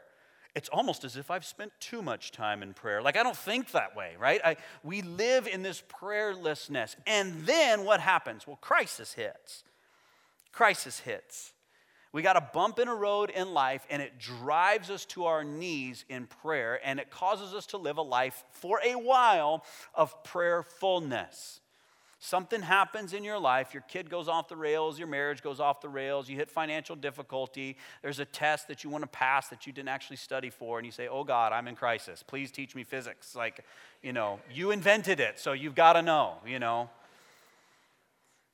It's 0.56 0.70
almost 0.70 1.04
as 1.04 1.18
if 1.18 1.30
I've 1.30 1.46
spent 1.46 1.72
too 1.80 2.02
much 2.02 2.32
time 2.32 2.64
in 2.64 2.74
prayer. 2.74 3.02
Like 3.02 3.16
I 3.16 3.24
don't 3.24 3.38
think 3.38 3.72
that 3.72 3.96
way, 3.96 4.16
right? 4.20 4.42
I, 4.44 4.56
we 4.84 5.04
live 5.04 5.46
in 5.48 5.62
this 5.62 5.84
prayerlessness. 6.02 6.96
And 7.06 7.46
then 7.46 7.86
what 7.86 8.00
happens? 8.00 8.48
Well, 8.48 8.58
crisis 8.60 9.14
hits. 9.14 9.64
Crisis 10.52 11.00
hits. 11.00 11.54
We 12.14 12.24
got 12.24 12.38
a 12.38 12.50
bump 12.54 12.80
in 12.80 12.88
a 12.88 12.96
road 12.96 13.30
in 13.30 13.54
life, 13.54 13.86
and 13.92 14.02
it 14.02 14.18
drives 14.18 14.90
us 14.90 15.06
to 15.08 15.26
our 15.26 15.44
knees 15.44 16.06
in 16.10 16.26
prayer, 16.26 16.80
and 16.84 17.00
it 17.00 17.12
causes 17.12 17.54
us 17.54 17.68
to 17.68 17.78
live 17.78 17.98
a 17.98 18.02
life 18.02 18.44
for 18.50 18.80
a 18.84 18.96
while 18.96 19.64
of 19.94 20.24
prayerfulness. 20.24 21.60
Something 22.20 22.64
happens 22.64 23.14
in 23.14 23.24
your 23.24 23.38
life, 23.38 23.76
your 23.76 23.84
kid 23.88 24.10
goes 24.10 24.28
off 24.28 24.48
the 24.48 24.56
rails, 24.56 24.98
your 24.98 25.08
marriage 25.08 25.44
goes 25.44 25.60
off 25.60 25.82
the 25.82 25.90
rails, 25.90 26.28
you 26.28 26.36
hit 26.36 26.50
financial 26.50 26.96
difficulty, 26.96 27.78
there's 28.02 28.18
a 28.18 28.26
test 28.26 28.68
that 28.70 28.84
you 28.84 28.90
want 28.90 29.04
to 29.04 29.08
pass 29.08 29.50
that 29.50 29.68
you 29.68 29.74
didn't 29.74 29.90
actually 29.90 30.18
study 30.18 30.50
for, 30.50 30.80
and 30.80 30.86
you 30.86 30.92
say, 30.92 31.08
Oh 31.08 31.24
God, 31.24 31.54
I'm 31.54 31.68
in 31.68 31.76
crisis. 31.76 32.24
Please 32.24 32.52
teach 32.52 32.74
me 32.74 32.84
physics. 32.84 33.36
Like, 33.36 33.64
you 34.02 34.14
know, 34.14 34.40
you 34.52 34.72
invented 34.72 35.20
it, 35.20 35.40
so 35.40 35.54
you've 35.54 35.76
got 35.76 35.94
to 35.94 36.02
know, 36.02 36.38
you 36.46 36.58
know. 36.58 36.90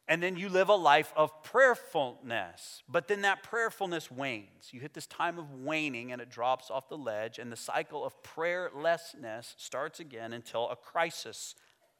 And 0.09 0.21
then 0.21 0.35
you 0.35 0.49
live 0.49 0.67
a 0.67 0.75
life 0.75 1.13
of 1.15 1.41
prayerfulness. 1.43 2.83
But 2.89 3.07
then 3.07 3.21
that 3.21 3.43
prayerfulness 3.43 4.11
wanes. 4.11 4.71
You 4.71 4.81
hit 4.81 4.93
this 4.93 5.07
time 5.07 5.39
of 5.39 5.49
waning 5.53 6.11
and 6.11 6.21
it 6.21 6.29
drops 6.29 6.69
off 6.69 6.89
the 6.89 6.97
ledge, 6.97 7.39
and 7.39 7.49
the 7.49 7.55
cycle 7.55 8.05
of 8.05 8.13
prayerlessness 8.23 9.53
starts 9.55 10.01
again 10.01 10.33
until 10.33 10.69
a 10.69 10.75
crisis 10.75 11.55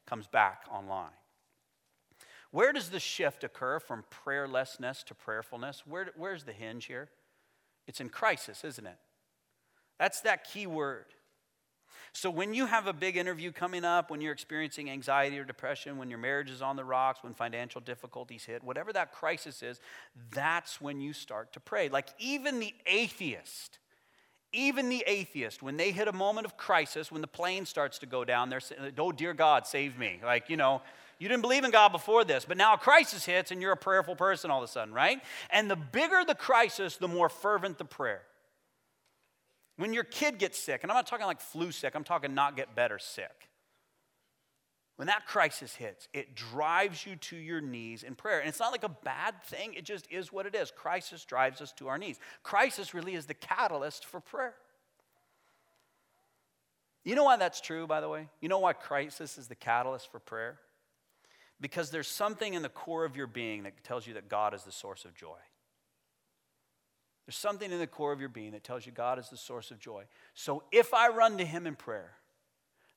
comes 0.06 0.28
back 0.28 0.66
online. 0.70 1.12
Where 2.54 2.72
does 2.72 2.90
the 2.90 3.00
shift 3.00 3.44
occur 3.44 3.80
from 3.80 4.06
prayerlessness 4.12 5.04
to 5.06 5.16
prayerfulness? 5.16 5.88
Where, 5.88 6.12
where's 6.16 6.44
the 6.44 6.54
hinge 6.54 6.86
here? 6.86 7.10
It's 7.88 8.00
in 8.00 8.10
crisis, 8.10 8.64
isn't 8.64 8.86
it? 8.86 8.98
That's 9.98 10.22
that 10.22 10.44
key 10.44 10.68
word. 10.68 11.06
So, 12.12 12.30
when 12.30 12.54
you 12.54 12.68
have 12.68 12.86
a 12.86 12.94
big 12.94 13.18
interview 13.18 13.52
coming 13.52 13.84
up, 13.84 14.12
when 14.12 14.22
you're 14.22 14.34
experiencing 14.34 14.88
anxiety 14.88 15.40
or 15.40 15.44
depression, 15.44 15.98
when 15.98 16.12
your 16.12 16.20
marriage 16.20 16.52
is 16.52 16.62
on 16.62 16.76
the 16.76 16.86
rocks, 16.86 17.24
when 17.24 17.34
financial 17.34 17.82
difficulties 17.82 18.44
hit, 18.44 18.64
whatever 18.64 18.94
that 18.94 19.12
crisis 19.12 19.64
is, 19.64 19.80
that's 20.32 20.80
when 20.80 21.02
you 21.02 21.12
start 21.12 21.54
to 21.54 21.60
pray. 21.60 21.90
Like, 21.90 22.10
even 22.20 22.60
the 22.60 22.76
atheist, 22.86 23.80
even 24.52 24.90
the 24.90 25.04
atheist, 25.08 25.64
when 25.64 25.78
they 25.78 25.90
hit 25.90 26.08
a 26.08 26.14
moment 26.14 26.46
of 26.46 26.56
crisis, 26.56 27.12
when 27.12 27.22
the 27.22 27.28
plane 27.28 27.66
starts 27.66 27.98
to 27.98 28.06
go 28.06 28.24
down, 28.24 28.52
they're 28.52 28.60
saying, 28.60 28.94
Oh, 29.00 29.12
dear 29.12 29.34
God, 29.34 29.66
save 29.66 29.98
me. 29.98 30.20
Like, 30.24 30.52
you 30.52 30.58
know, 30.58 30.84
you 31.24 31.30
didn't 31.30 31.42
believe 31.42 31.64
in 31.64 31.72
God 31.72 31.94
before 31.94 32.26
this, 32.26 32.44
but 32.44 32.58
now 32.58 32.74
a 32.74 32.78
crisis 32.78 33.24
hits 33.24 33.50
and 33.52 33.62
you're 33.62 33.72
a 33.72 33.78
prayerful 33.78 34.18
person 34.18 34.52
all 34.52 34.62
of 34.62 34.70
a 34.70 34.72
sudden, 34.72 34.94
right? 34.94 35.22
And 35.50 35.72
the 35.72 35.78
bigger 35.78 36.26
the 36.28 36.36
crisis, 36.36 36.98
the 36.98 37.08
more 37.08 37.30
fervent 37.30 37.78
the 37.78 37.86
prayer. 37.86 38.24
When 39.78 39.94
your 39.94 40.04
kid 40.04 40.38
gets 40.38 40.60
sick, 40.60 40.84
and 40.84 40.92
I'm 40.92 40.98
not 40.98 41.08
talking 41.08 41.26
like 41.26 41.40
flu 41.40 41.72
sick, 41.72 41.96
I'm 41.96 42.04
talking 42.04 42.34
not 42.34 42.58
get 42.58 42.76
better 42.76 43.00
sick. 43.00 43.48
When 44.98 45.08
that 45.08 45.26
crisis 45.26 45.74
hits, 45.74 46.10
it 46.14 46.36
drives 46.36 47.06
you 47.06 47.16
to 47.16 47.38
your 47.38 47.62
knees 47.62 48.04
in 48.04 48.16
prayer. 48.16 48.42
And 48.42 48.50
it's 48.50 48.60
not 48.60 48.74
like 48.74 48.84
a 48.84 48.90
bad 48.90 49.42
thing, 49.46 49.76
it 49.76 49.86
just 49.86 50.06
is 50.12 50.34
what 50.34 50.46
it 50.46 50.54
is. 50.54 50.72
Crisis 50.72 51.24
drives 51.24 51.62
us 51.62 51.72
to 51.78 51.88
our 51.88 51.98
knees. 51.98 52.20
Crisis 52.44 52.94
really 52.94 53.16
is 53.16 53.28
the 53.28 53.34
catalyst 53.34 54.06
for 54.06 54.20
prayer. 54.20 54.56
You 57.06 57.16
know 57.16 57.24
why 57.24 57.38
that's 57.38 57.62
true, 57.62 57.88
by 57.88 58.02
the 58.02 58.10
way? 58.10 58.28
You 58.42 58.50
know 58.50 58.60
why 58.60 58.74
crisis 58.74 59.38
is 59.38 59.48
the 59.48 59.56
catalyst 59.56 60.12
for 60.12 60.20
prayer? 60.20 60.60
Because 61.64 61.92
there's 61.92 62.10
something 62.10 62.56
in 62.56 62.62
the 62.62 62.68
core 62.68 63.06
of 63.06 63.16
your 63.16 63.26
being 63.26 63.64
that 63.64 63.82
tells 63.86 64.06
you 64.06 64.16
that 64.16 64.28
God 64.28 64.54
is 64.54 64.64
the 64.64 64.72
source 64.72 65.06
of 65.06 65.16
joy. 65.16 65.38
There's 67.26 67.38
something 67.38 67.72
in 67.72 67.80
the 67.80 67.88
core 67.88 68.12
of 68.12 68.20
your 68.20 68.28
being 68.28 68.52
that 68.52 68.66
tells 68.66 68.86
you 68.86 68.92
God 68.92 69.18
is 69.18 69.30
the 69.30 69.38
source 69.38 69.72
of 69.72 69.80
joy. 69.80 70.04
So 70.34 70.64
if 70.74 70.94
I 70.94 71.08
run 71.08 71.38
to 71.38 71.46
Him 71.46 71.66
in 71.66 71.76
prayer, 71.76 72.16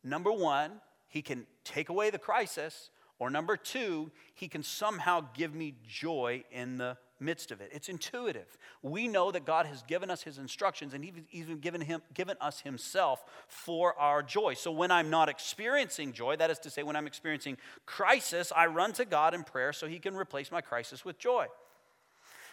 number 0.03 0.33
one, 0.33 0.73
He 1.07 1.23
can 1.23 1.47
take 1.63 1.91
away 1.91 2.11
the 2.11 2.19
crisis, 2.19 2.91
or 3.21 3.31
number 3.31 3.57
two, 3.57 4.11
He 4.35 4.49
can 4.49 4.65
somehow 4.65 5.29
give 5.33 5.55
me 5.55 5.77
joy 5.87 6.43
in 6.51 6.79
the 6.79 6.97
midst 7.21 7.51
of 7.51 7.61
it. 7.61 7.71
It's 7.73 7.89
intuitive. 7.89 8.59
We 8.83 9.09
know 9.09 9.31
that 9.31 9.45
God 9.45 9.67
has 9.67 9.83
given 9.83 10.11
us 10.11 10.23
His 10.23 10.39
instructions 10.39 10.95
and 10.95 11.05
He's 11.05 11.15
even 11.33 11.59
given, 11.59 11.81
him, 11.81 12.03
given 12.15 12.37
us 12.41 12.61
Himself 12.61 13.25
for 13.49 13.99
our 13.99 14.23
joy. 14.23 14.55
So 14.55 14.71
when 14.71 14.91
I'm 14.91 15.11
not 15.11 15.29
experiencing 15.29 16.13
joy, 16.13 16.37
that 16.37 16.51
is 16.51 16.59
to 16.61 16.71
say, 16.71 16.83
when 16.83 16.97
I'm 16.97 17.07
experiencing 17.07 17.57
crisis, 17.85 18.53
I 18.55 18.67
run 18.67 18.93
to 18.95 19.05
God 19.05 19.35
in 19.35 19.45
prayer 19.45 19.73
so 19.73 19.87
He 19.87 19.99
can 19.99 20.17
replace 20.17 20.51
my 20.51 20.61
crisis 20.61 21.05
with 21.05 21.19
joy. 21.19 21.47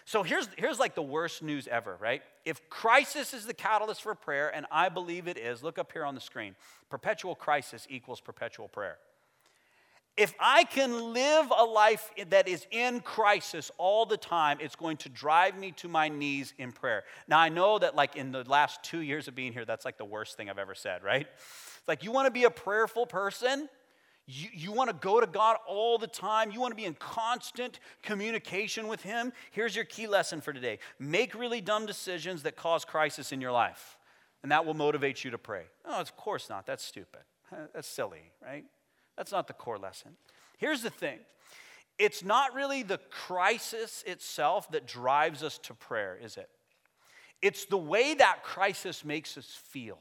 So 0.06 0.24
here's, 0.24 0.50
here's 0.58 0.80
like 0.80 0.96
the 0.96 1.02
worst 1.02 1.42
news 1.42 1.68
ever, 1.68 1.98
right? 2.00 2.22
If 2.44 2.70
crisis 2.70 3.34
is 3.34 3.46
the 3.46 3.54
catalyst 3.54 4.02
for 4.02 4.16
prayer, 4.16 4.54
and 4.54 4.66
I 4.70 4.90
believe 4.90 5.28
it 5.28 5.38
is, 5.38 5.64
look 5.64 5.78
up 5.78 5.94
here 5.94 6.04
on 6.04 6.14
the 6.14 6.22
screen. 6.22 6.56
Perpetual 6.90 7.36
crisis 7.36 7.88
equals 7.90 8.20
perpetual 8.20 8.68
prayer. 8.68 8.98
If 10.16 10.36
I 10.40 10.64
can 10.66 11.14
live 11.14 11.52
a 11.58 11.64
life 11.64 12.12
that 12.30 12.48
is 12.48 12.68
in 12.70 13.00
crisis 13.00 13.72
all 13.80 14.06
the 14.06 14.18
time, 14.18 14.60
it's 14.62 14.76
going 14.76 14.98
to 14.98 15.10
drive 15.10 15.58
me 15.58 15.72
to 15.78 15.88
my 15.88 16.08
knees 16.08 16.54
in 16.60 16.72
prayer. 16.72 17.04
Now, 17.28 17.40
I 17.40 17.50
know 17.50 17.80
that, 17.80 17.96
like, 17.96 18.16
in 18.16 18.32
the 18.32 18.44
last 18.44 18.84
two 18.84 19.00
years 19.00 19.28
of 19.28 19.34
being 19.34 19.54
here, 19.54 19.66
that's 19.66 19.86
like 19.86 19.98
the 19.98 20.06
worst 20.06 20.38
thing 20.38 20.52
I've 20.52 20.60
ever 20.60 20.76
said, 20.76 21.04
right? 21.04 21.26
It's 21.26 21.88
like, 21.88 22.04
you 22.04 22.12
want 22.12 22.28
to 22.28 22.32
be 22.32 22.44
a 22.44 22.52
prayerful 22.52 23.08
person? 23.08 23.68
You, 24.28 24.50
you 24.54 24.72
want 24.72 24.90
to 24.90 24.96
go 24.96 25.20
to 25.20 25.26
God 25.26 25.58
all 25.68 25.98
the 25.98 26.08
time. 26.08 26.52
You 26.52 26.60
want 26.60 26.72
to 26.72 26.78
be 26.78 26.86
in 26.86 26.94
constant 26.94 27.80
communication 28.04 28.88
with 28.88 29.02
Him. 29.02 29.34
Here's 29.52 29.76
your 29.76 29.86
key 29.86 30.06
lesson 30.06 30.42
for 30.42 30.54
today 30.54 30.78
make 31.00 31.34
really 31.34 31.60
dumb 31.60 31.88
decisions 31.88 32.44
that 32.44 32.56
cause 32.56 32.86
crisis 32.86 33.32
in 33.32 33.42
your 33.42 33.52
life, 33.52 33.98
and 34.44 34.52
that 34.52 34.64
will 34.64 34.76
motivate 34.76 35.24
you 35.24 35.32
to 35.32 35.40
pray. 35.40 35.64
Oh, 35.86 36.00
of 36.00 36.16
course 36.16 36.50
not. 36.50 36.68
That's 36.68 36.84
stupid. 36.84 37.22
That's 37.74 37.88
silly, 37.88 38.32
right? 38.46 38.64
That's 39.18 39.32
not 39.32 39.48
the 39.48 39.54
core 39.54 39.78
lesson. 39.78 40.18
Here's 40.58 40.82
the 40.82 40.90
thing 40.90 41.20
it's 42.00 42.24
not 42.24 42.54
really 42.54 42.84
the 42.84 43.00
crisis 43.10 44.04
itself 44.08 44.72
that 44.72 44.88
drives 44.88 45.44
us 45.44 45.58
to 45.60 45.74
prayer, 45.74 46.18
is 46.22 46.38
it? 46.38 46.50
It's 47.42 47.66
the 47.66 47.78
way 47.78 48.14
that 48.16 48.44
crisis 48.44 49.04
makes 49.04 49.38
us 49.38 49.46
feel. 49.46 50.00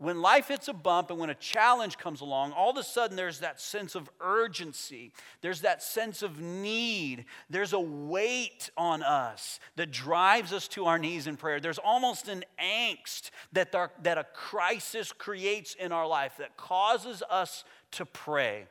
When 0.00 0.22
life 0.22 0.46
hits 0.46 0.68
a 0.68 0.72
bump 0.72 1.10
and 1.10 1.18
when 1.18 1.28
a 1.28 1.34
challenge 1.34 1.98
comes 1.98 2.20
along, 2.20 2.52
all 2.52 2.70
of 2.70 2.76
a 2.76 2.84
sudden 2.84 3.16
there's 3.16 3.40
that 3.40 3.60
sense 3.60 3.96
of 3.96 4.08
urgency. 4.20 5.10
There's 5.40 5.62
that 5.62 5.82
sense 5.82 6.22
of 6.22 6.40
need. 6.40 7.24
There's 7.50 7.72
a 7.72 7.80
weight 7.80 8.70
on 8.76 9.02
us 9.02 9.58
that 9.74 9.90
drives 9.90 10.52
us 10.52 10.68
to 10.68 10.84
our 10.84 11.00
knees 11.00 11.26
in 11.26 11.36
prayer. 11.36 11.58
There's 11.58 11.78
almost 11.78 12.28
an 12.28 12.44
angst 12.62 13.30
that, 13.52 13.74
our, 13.74 13.90
that 14.04 14.18
a 14.18 14.26
crisis 14.32 15.10
creates 15.10 15.74
in 15.74 15.90
our 15.90 16.06
life 16.06 16.36
that 16.38 16.56
causes 16.56 17.24
us 17.28 17.64
to 17.92 18.06
pray. 18.06 18.66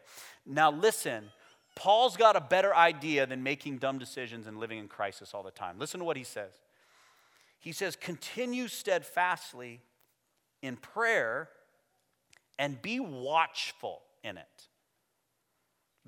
Now, 0.45 0.71
listen, 0.71 1.25
Paul's 1.75 2.17
got 2.17 2.36
a 2.36 2.41
better 2.41 2.75
idea 2.75 3.25
than 3.25 3.43
making 3.43 3.77
dumb 3.77 3.99
decisions 3.99 4.47
and 4.47 4.58
living 4.58 4.80
in 4.80 4.88
crisis 4.88 5.34
all 5.34 5.43
the 5.43 5.51
time. 5.51 5.77
Listen 5.77 5.99
to 5.99 6.06
what 6.06 6.17
he 6.17 6.23
says. 6.23 6.51
He 7.60 7.71
says, 7.71 7.95
Continue 7.95 8.67
steadfastly 8.67 9.82
in 10.62 10.77
prayer 10.77 11.49
and 12.58 12.82
be 12.82 12.99
watchful 12.99 14.01
in 14.23 14.38
it. 14.38 14.67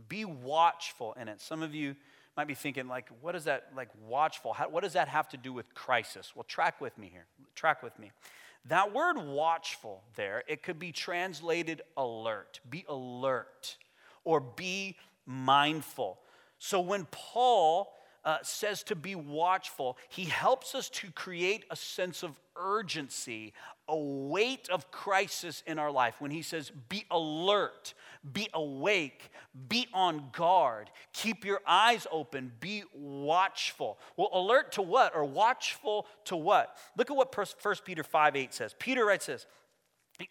Be 0.08 0.26
watchful 0.26 1.13
in 1.19 1.28
it. 1.28 1.41
Some 1.41 1.62
of 1.62 1.76
you 1.76 1.95
might 2.38 2.48
be 2.48 2.56
thinking, 2.56 2.88
like, 2.88 3.10
what 3.22 3.36
is 3.36 3.43
that, 3.43 3.67
like, 3.76 3.89
watchful? 4.08 4.54
How, 4.54 4.69
what 4.69 4.84
does 4.84 4.93
that 4.93 5.08
have 5.08 5.28
to 5.30 5.38
do 5.38 5.52
with 5.52 5.74
crisis? 5.76 6.32
Well, 6.36 6.45
track 6.45 6.80
with 6.80 6.98
me 6.98 7.10
here. 7.12 7.26
Track 7.54 7.84
with 7.84 7.98
me. 8.00 8.12
That 8.65 8.93
word 8.93 9.17
watchful 9.17 10.04
there, 10.15 10.43
it 10.48 10.63
could 10.63 10.80
be 10.80 10.91
translated 10.91 11.82
alert, 11.98 12.60
be 12.69 12.86
alert, 12.88 13.78
or 14.24 14.39
be 14.39 14.98
mindful. 15.26 16.19
So 16.60 16.80
when 16.80 17.06
Paul 17.10 17.93
uh, 18.26 18.38
says 18.43 18.84
to 18.84 18.95
be 18.95 19.15
watchful, 19.15 19.98
he 20.10 20.26
helps 20.26 20.76
us 20.76 20.89
to 20.89 21.10
create 21.12 21.65
a 21.72 21.76
sense 21.76 22.22
of 22.22 22.39
urgency, 22.56 23.54
a 23.88 23.98
weight 23.98 24.69
of 24.69 24.91
crisis 24.91 25.63
in 25.65 25.80
our 25.80 25.89
life. 25.89 26.15
When 26.19 26.32
he 26.32 26.41
says, 26.41 26.72
be 26.89 27.06
alert, 27.10 27.93
be 28.34 28.49
awake, 28.53 29.32
be 29.69 29.88
on 29.93 30.29
guard, 30.34 30.89
keep 31.13 31.45
your 31.45 31.62
eyes 31.65 32.05
open, 32.12 32.51
be 32.60 32.84
watchful. 32.93 33.97
Well, 34.17 34.29
alert 34.34 34.73
to 34.73 34.82
what 34.82 35.15
or 35.15 35.23
watchful 35.23 36.05
to 36.25 36.36
what? 36.36 36.77
Look 36.97 37.10
at 37.10 37.15
what 37.15 37.36
1 37.36 37.75
Peter 37.86 38.03
5 38.03 38.36
8 38.36 38.53
says. 38.53 38.75
Peter 38.77 39.05
writes 39.05 39.27
this. 39.27 39.45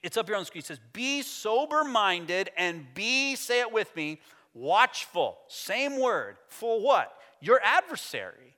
It's 0.02 0.18
up 0.18 0.26
here 0.26 0.36
on 0.36 0.42
the 0.42 0.46
screen. 0.46 0.60
It 0.60 0.66
says, 0.66 0.80
Be 0.92 1.22
sober 1.22 1.82
minded 1.82 2.50
and 2.56 2.86
be, 2.94 3.36
say 3.36 3.60
it 3.60 3.72
with 3.72 3.94
me, 3.96 4.20
watchful. 4.52 5.38
Same 5.48 5.98
word. 5.98 6.36
For 6.46 6.80
what? 6.80 7.14
Your 7.40 7.60
adversary, 7.64 8.56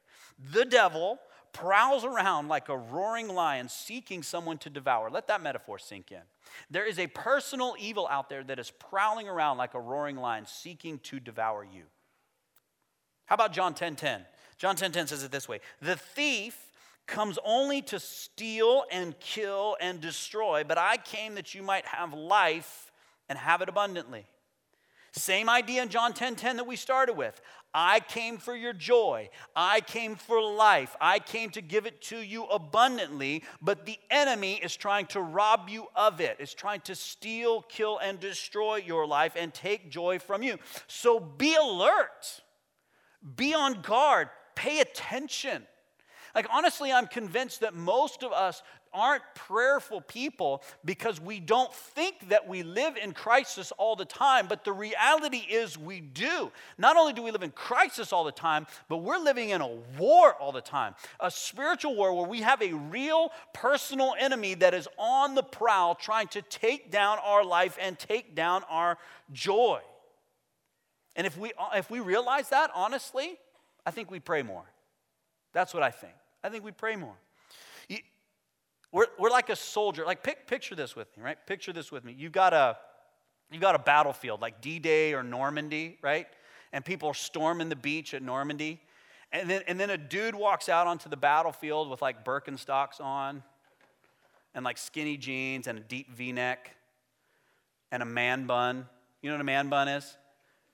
the 0.53 0.65
devil, 0.65 1.21
prowls 1.53 2.05
around 2.05 2.49
like 2.49 2.69
a 2.69 2.77
roaring 2.77 3.29
lion 3.29 3.69
seeking 3.69 4.23
someone 4.23 4.59
to 4.59 4.71
devour. 4.71 5.11
Let 5.11 5.29
that 5.29 5.43
metaphor 5.43 5.79
sink 5.79 6.11
in. 6.11 6.23
There 6.71 6.87
is 6.87 6.99
a 6.99 7.07
personal 7.07 7.75
evil 7.79 8.07
out 8.09 8.29
there 8.29 8.45
that 8.45 8.59
is 8.59 8.71
prowling 8.71 9.29
around 9.29 9.59
like 9.59 9.75
a 9.75 9.81
roaring 9.81 10.17
lion 10.17 10.47
seeking 10.47 10.99
to 11.01 11.21
devour 11.21 11.65
you. 11.65 11.85
How 13.27 13.35
about 13.35 13.53
John 13.53 13.75
10:10? 13.75 13.77
10, 13.77 13.97
10? 13.97 14.27
John 14.59 14.77
10:10 14.77 14.79
10, 14.79 14.93
10 14.93 15.07
says 15.07 15.23
it 15.23 15.31
this 15.31 15.49
way: 15.49 15.61
"The 15.81 15.97
thief 15.97 16.73
comes 17.07 17.39
only 17.45 17.83
to 17.83 17.99
steal 17.99 18.85
and 18.91 19.19
kill 19.21 19.77
and 19.81 20.01
destroy, 20.01 20.65
but 20.65 20.79
I 20.79 20.97
came 20.97 21.35
that 21.35 21.55
you 21.55 21.63
might 21.63 21.87
have 21.87 22.13
life 22.13 22.93
and 23.29 23.39
have 23.39 23.63
it 23.63 23.69
abundantly." 23.69 24.27
Same 25.13 25.49
idea 25.49 25.83
in 25.83 25.89
John 25.89 26.13
10:10 26.13 26.17
10, 26.17 26.37
10 26.37 26.57
that 26.59 26.67
we 26.67 26.77
started 26.77 27.15
with. 27.15 27.41
I 27.73 28.01
came 28.01 28.39
for 28.39 28.57
your 28.57 28.73
joy. 28.73 29.31
I 29.55 29.81
came 29.81 30.17
for 30.17 30.43
life. 30.43 30.97
I 31.01 31.21
came 31.21 31.51
to 31.51 31.61
give 31.61 31.87
it 31.87 32.01
to 32.03 32.19
you 32.19 32.45
abundantly, 32.45 33.45
but 33.63 33.87
the 33.87 33.99
enemy 34.11 34.55
is 34.55 34.77
trying 34.77 35.07
to 35.07 35.21
rob 35.21 35.69
you 35.69 35.87
of 35.95 36.21
it. 36.21 36.37
It's 36.41 36.55
trying 36.55 36.81
to 36.83 36.95
steal, 36.95 37.63
kill, 37.63 37.99
and 37.99 38.19
destroy 38.19 38.77
your 38.77 39.07
life 39.07 39.35
and 39.37 39.55
take 39.55 39.91
joy 39.91 40.19
from 40.19 40.43
you. 40.43 40.59
So 40.89 41.21
be 41.21 41.55
alert. 41.55 42.43
Be 43.37 43.55
on 43.55 43.83
guard. 43.83 44.31
Pay 44.57 44.81
attention. 44.81 45.67
Like, 46.35 46.47
honestly, 46.53 46.93
I'm 46.93 47.07
convinced 47.07 47.61
that 47.61 47.75
most 47.75 48.23
of 48.23 48.33
us 48.33 48.63
aren't 48.93 49.23
prayerful 49.35 50.01
people 50.01 50.63
because 50.85 51.21
we 51.21 51.41
don't 51.41 51.73
think 51.73 52.29
that 52.29 52.49
we 52.49 52.63
live 52.63 52.97
in 52.97 53.13
crisis 53.13 53.73
all 53.79 53.97
the 53.97 54.05
time, 54.05 54.47
but 54.49 54.65
the 54.65 54.73
reality 54.73 55.39
is 55.39 55.79
we 55.79 56.01
do. 56.01 56.51
Not 56.79 56.97
only 56.97 57.13
do 57.13 57.23
we 57.23 57.31
live 57.31 57.43
in 57.43 57.51
crisis 57.51 58.13
all 58.13 58.25
the 58.25 58.33
time, 58.33 58.67
but 58.89 58.99
we're 58.99 59.19
living 59.19 59.51
in 59.51 59.61
a 59.61 59.69
war 59.99 60.35
all 60.35 60.53
the 60.53 60.61
time. 60.61 60.95
A 61.21 61.31
spiritual 61.31 61.95
war 61.95 62.15
where 62.15 62.27
we 62.27 62.41
have 62.41 62.63
a 62.63 62.73
real 62.73 63.33
personal 63.53 64.15
enemy 64.19 64.55
that 64.55 64.75
is 64.75 64.89
on 64.99 65.35
the 65.35 65.43
prowl 65.43 65.95
trying 65.95 66.29
to 66.29 66.43
take 66.43 66.91
down 66.91 67.19
our 67.25 67.45
life 67.45 67.79
and 67.81 67.99
take 67.99 68.35
down 68.35 68.65
our 68.69 68.99
joy. 69.33 69.81
And 71.17 71.27
if 71.27 71.37
we, 71.37 71.53
if 71.75 71.91
we 71.91 72.01
realize 72.01 72.49
that, 72.51 72.71
honestly, 72.75 73.37
I 73.85 73.91
think 73.91 74.11
we 74.11 74.21
pray 74.21 74.43
more. 74.43 74.65
That's 75.53 75.75
what 75.75 75.83
I 75.83 75.91
think. 75.91 76.15
I 76.43 76.49
think 76.49 76.65
we 76.65 76.71
pray 76.71 76.97
more. 76.97 77.17
We're, 78.93 79.07
we're 79.19 79.31
like 79.31 79.51
a 79.51 79.57
soldier. 79.57 80.05
Like, 80.05 80.23
pic, 80.23 80.47
picture 80.47 80.75
this 80.75 80.97
with 80.97 81.17
me, 81.17 81.23
right? 81.23 81.39
Picture 81.47 81.73
this 81.73 81.93
with 81.93 82.05
me. 82.05 82.15
You've 82.17 82.33
got 82.33 82.53
a, 82.53 82.77
you 83.51 83.61
got 83.61 83.75
a 83.75 83.79
battlefield 83.79 84.41
like 84.41 84.61
D 84.61 84.79
Day 84.79 85.15
or 85.15 85.23
Normandy, 85.23 85.99
right? 86.03 86.27
And 86.73 86.85
people 86.85 87.09
are 87.09 87.15
storming 87.15 87.69
the 87.69 87.77
beach 87.77 88.15
at 88.15 88.23
Normandy. 88.23 88.81
And 89.33 89.49
then, 89.49 89.63
and 89.69 89.79
then 89.79 89.91
a 89.91 89.99
dude 89.99 90.35
walks 90.35 90.69
out 90.69 90.87
onto 90.87 91.09
the 91.09 91.17
battlefield 91.17 91.89
with 91.89 92.03
like 92.03 92.25
Birkenstocks 92.25 93.01
on 93.01 93.43
and 94.55 94.65
like 94.65 94.79
skinny 94.79 95.17
jeans 95.17 95.67
and 95.67 95.79
a 95.79 95.83
deep 95.83 96.11
v 96.13 96.33
neck 96.33 96.77
and 97.93 98.03
a 98.03 98.07
man 98.07 98.47
bun. 98.47 98.87
You 99.23 99.31
know 99.31 99.37
what 99.37 99.43
a 99.43 99.45
man 99.45 99.69
bun 99.69 99.89
is? 99.89 100.17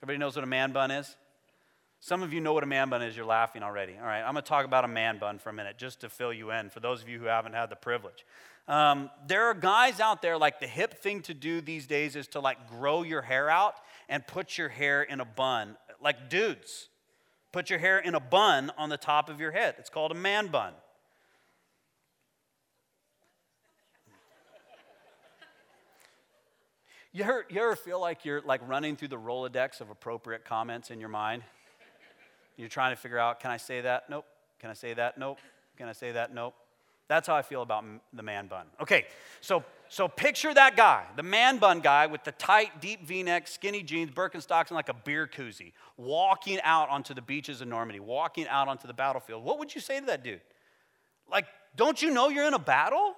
Everybody 0.03 0.19
knows 0.19 0.37
what 0.37 0.45
a 0.45 0.49
man 0.49 0.73
bun 0.73 0.91
is? 0.91 1.17
Some 2.01 2.23
of 2.23 2.33
you 2.33 2.41
know 2.41 2.53
what 2.53 2.63
a 2.63 2.67
man 2.67 2.89
bun 2.89 3.03
is. 3.03 3.17
You're 3.17 3.27
laughing 3.27 3.63
already. 3.63 3.95
All 3.99 4.07
right, 4.07 4.23
I'm 4.23 4.35
to 4.35 4.43
talk 4.43 4.65
about 4.65 4.85
a 4.85 4.89
man 4.89 5.19
bun 5.19 5.39
for 5.39 5.51
a 5.51 5.53
minute 5.53 5.79
just 5.79 6.01
to 6.03 6.09
fill 6.09 6.33
you 6.33 6.51
in 6.51 6.71
for 6.71 6.81
those 6.81 7.03
of 7.03 7.09
you 7.09 7.19
who 7.19 7.25
haven't 7.25 7.55
had 7.55 7.71
the 7.71 7.77
privilege. 7.77 8.25
Um, 8.69 9.11
there 9.27 9.45
are 9.45 9.55
guys 9.55 10.01
out 10.01 10.23
there, 10.23 10.37
like 10.37 10.61
the 10.61 10.67
hip 10.67 11.03
thing 11.03 11.23
to 11.23 11.35
do 11.35 11.61
these 11.61 11.87
days 11.87 12.17
is 12.17 12.27
to 12.29 12.41
like 12.41 12.69
grow 12.69 13.03
your 13.03 13.23
hair 13.23 13.49
out 13.49 13.75
and 14.09 14.27
put 14.27 14.59
your 14.59 14.69
hair 14.69 15.03
in 15.03 15.21
a 15.21 15.25
bun. 15.25 15.77
Like 16.03 16.29
dudes, 16.29 16.89
put 17.53 17.71
your 17.71 17.79
hair 17.79 17.99
in 17.99 18.15
a 18.15 18.21
bun 18.21 18.73
on 18.77 18.89
the 18.89 18.97
top 18.97 19.29
of 19.29 19.41
your 19.41 19.53
head. 19.53 19.77
It's 19.79 19.91
called 19.91 20.11
a 20.11 20.17
man 20.17 20.49
bun. 20.49 20.73
You 27.13 27.25
ever, 27.25 27.47
you 27.49 27.63
ever 27.63 27.77
feel 27.77 27.99
like 27.99 28.27
you're 28.27 28.43
like 28.43 28.61
running 28.69 28.95
through 28.95 29.09
the 29.09 29.17
Rolodex 29.17 29.81
of 29.81 29.89
appropriate 29.89 30.45
comments 30.45 30.91
in 30.91 31.01
your 31.01 31.09
mind? 31.09 31.45
You're 32.57 32.69
trying 32.69 32.95
to 32.95 33.01
figure 33.01 33.19
out, 33.19 33.41
can 33.41 33.51
I 33.51 33.57
say 33.57 33.83
that? 33.83 34.09
Nope. 34.09 34.27
Can 34.59 34.71
I 34.71 34.75
say 34.75 34.95
that? 34.95 35.19
Nope. 35.19 35.39
Can 35.77 35.89
I 35.89 35.93
say 35.93 36.13
that? 36.13 36.35
Nope. 36.35 36.55
That's 37.09 37.29
how 37.29 37.37
I 37.37 37.43
feel 37.43 37.63
about 37.63 37.85
the 38.13 38.23
man 38.23 38.49
bun. 38.49 38.67
Okay, 38.81 39.07
so 39.41 39.63
so 39.89 40.09
picture 40.09 40.53
that 40.53 40.77
guy, 40.77 41.05
the 41.15 41.23
man 41.23 41.59
bun 41.59 41.79
guy 41.81 42.07
with 42.07 42.25
the 42.25 42.33
tight, 42.33 42.81
deep 42.81 43.07
V-neck, 43.07 43.47
skinny 43.47 43.85
jeans, 43.85 44.11
Birkenstocks, 44.11 44.69
and 44.69 44.73
like 44.73 44.89
a 44.89 44.95
beer 44.95 45.29
koozie, 45.29 45.73
walking 45.97 46.59
out 46.63 46.89
onto 46.89 47.15
the 47.15 47.23
beaches 47.23 47.61
of 47.61 47.69
Normandy, 47.69 48.01
walking 48.01 48.49
out 48.49 48.67
onto 48.67 48.89
the 48.89 48.95
battlefield. 48.95 49.45
What 49.45 49.61
would 49.61 49.73
you 49.73 49.81
say 49.81 50.01
to 50.01 50.07
that 50.07 50.25
dude? 50.25 50.41
Like, 51.31 51.47
don't 51.77 52.03
you 52.03 52.11
know 52.11 52.29
you're 52.29 52.47
in 52.47 52.55
a 52.55 52.59
battle? 52.59 53.15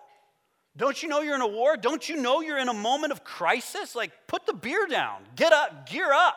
Don't 0.77 1.03
you 1.03 1.09
know 1.09 1.22
you're 1.22 1.35
in 1.35 1.40
a 1.40 1.48
war? 1.48 1.79
Don't 1.79 2.07
you 2.07 2.16
know 2.16 2.42
you're 2.42 2.59
in 2.59 2.68
a 2.68 2.74
moment 2.74 3.12
of 3.12 3.24
crisis? 3.24 3.94
Like, 3.94 4.12
put 4.27 4.44
the 4.44 4.53
beer 4.53 4.87
down, 4.87 5.22
get 5.35 5.55
up, 5.55 5.88
gear 5.88 6.12
up, 6.12 6.37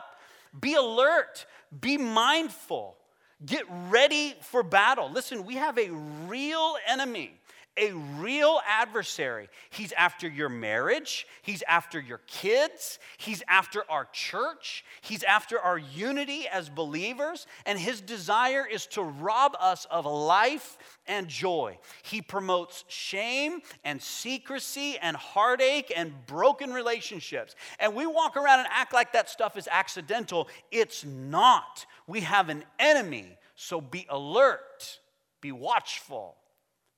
be 0.59 0.75
alert, 0.75 1.45
be 1.79 1.97
mindful, 1.97 2.97
get 3.45 3.65
ready 3.89 4.35
for 4.41 4.63
battle. 4.63 5.09
Listen, 5.09 5.45
we 5.45 5.55
have 5.55 5.77
a 5.77 5.89
real 5.89 6.75
enemy 6.87 7.31
a 7.77 7.93
real 7.93 8.60
adversary. 8.67 9.47
He's 9.69 9.93
after 9.93 10.27
your 10.27 10.49
marriage, 10.49 11.25
he's 11.41 11.63
after 11.67 11.99
your 11.99 12.19
kids, 12.27 12.99
he's 13.17 13.41
after 13.47 13.84
our 13.89 14.10
church, 14.12 14.84
he's 15.01 15.23
after 15.23 15.57
our 15.60 15.77
unity 15.77 16.47
as 16.51 16.69
believers, 16.69 17.47
and 17.65 17.79
his 17.79 18.01
desire 18.01 18.67
is 18.69 18.88
to 18.88 19.01
rob 19.01 19.55
us 19.60 19.86
of 19.89 20.05
life 20.05 20.77
and 21.07 21.29
joy. 21.29 21.77
He 22.03 22.21
promotes 22.21 22.84
shame 22.89 23.62
and 23.86 24.01
secrecy 24.01 24.97
and 25.01 25.15
heartache 25.15 25.93
and 25.95 26.13
broken 26.25 26.73
relationships. 26.73 27.55
And 27.79 27.95
we 27.95 28.05
walk 28.05 28.36
around 28.36 28.60
and 28.60 28.69
act 28.69 28.93
like 28.93 29.13
that 29.13 29.29
stuff 29.29 29.57
is 29.57 29.69
accidental. 29.71 30.49
It's 30.71 31.05
not. 31.05 31.86
We 32.05 32.19
have 32.21 32.49
an 32.49 32.65
enemy, 32.79 33.38
so 33.55 33.79
be 33.79 34.05
alert, 34.10 34.99
be 35.39 35.53
watchful 35.53 36.36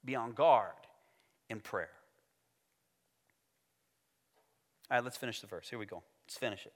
be 0.04 0.16
on 0.16 0.34
guard 0.34 0.72
in 1.50 1.60
prayer. 1.60 1.90
All 4.90 4.98
right, 4.98 5.04
let's 5.04 5.18
finish 5.18 5.42
the 5.42 5.48
verse. 5.48 5.70
Here 5.70 5.80
we 5.80 5.86
go. 5.86 6.04
Let's 6.26 6.38
finish 6.38 6.66
it. 6.66 6.74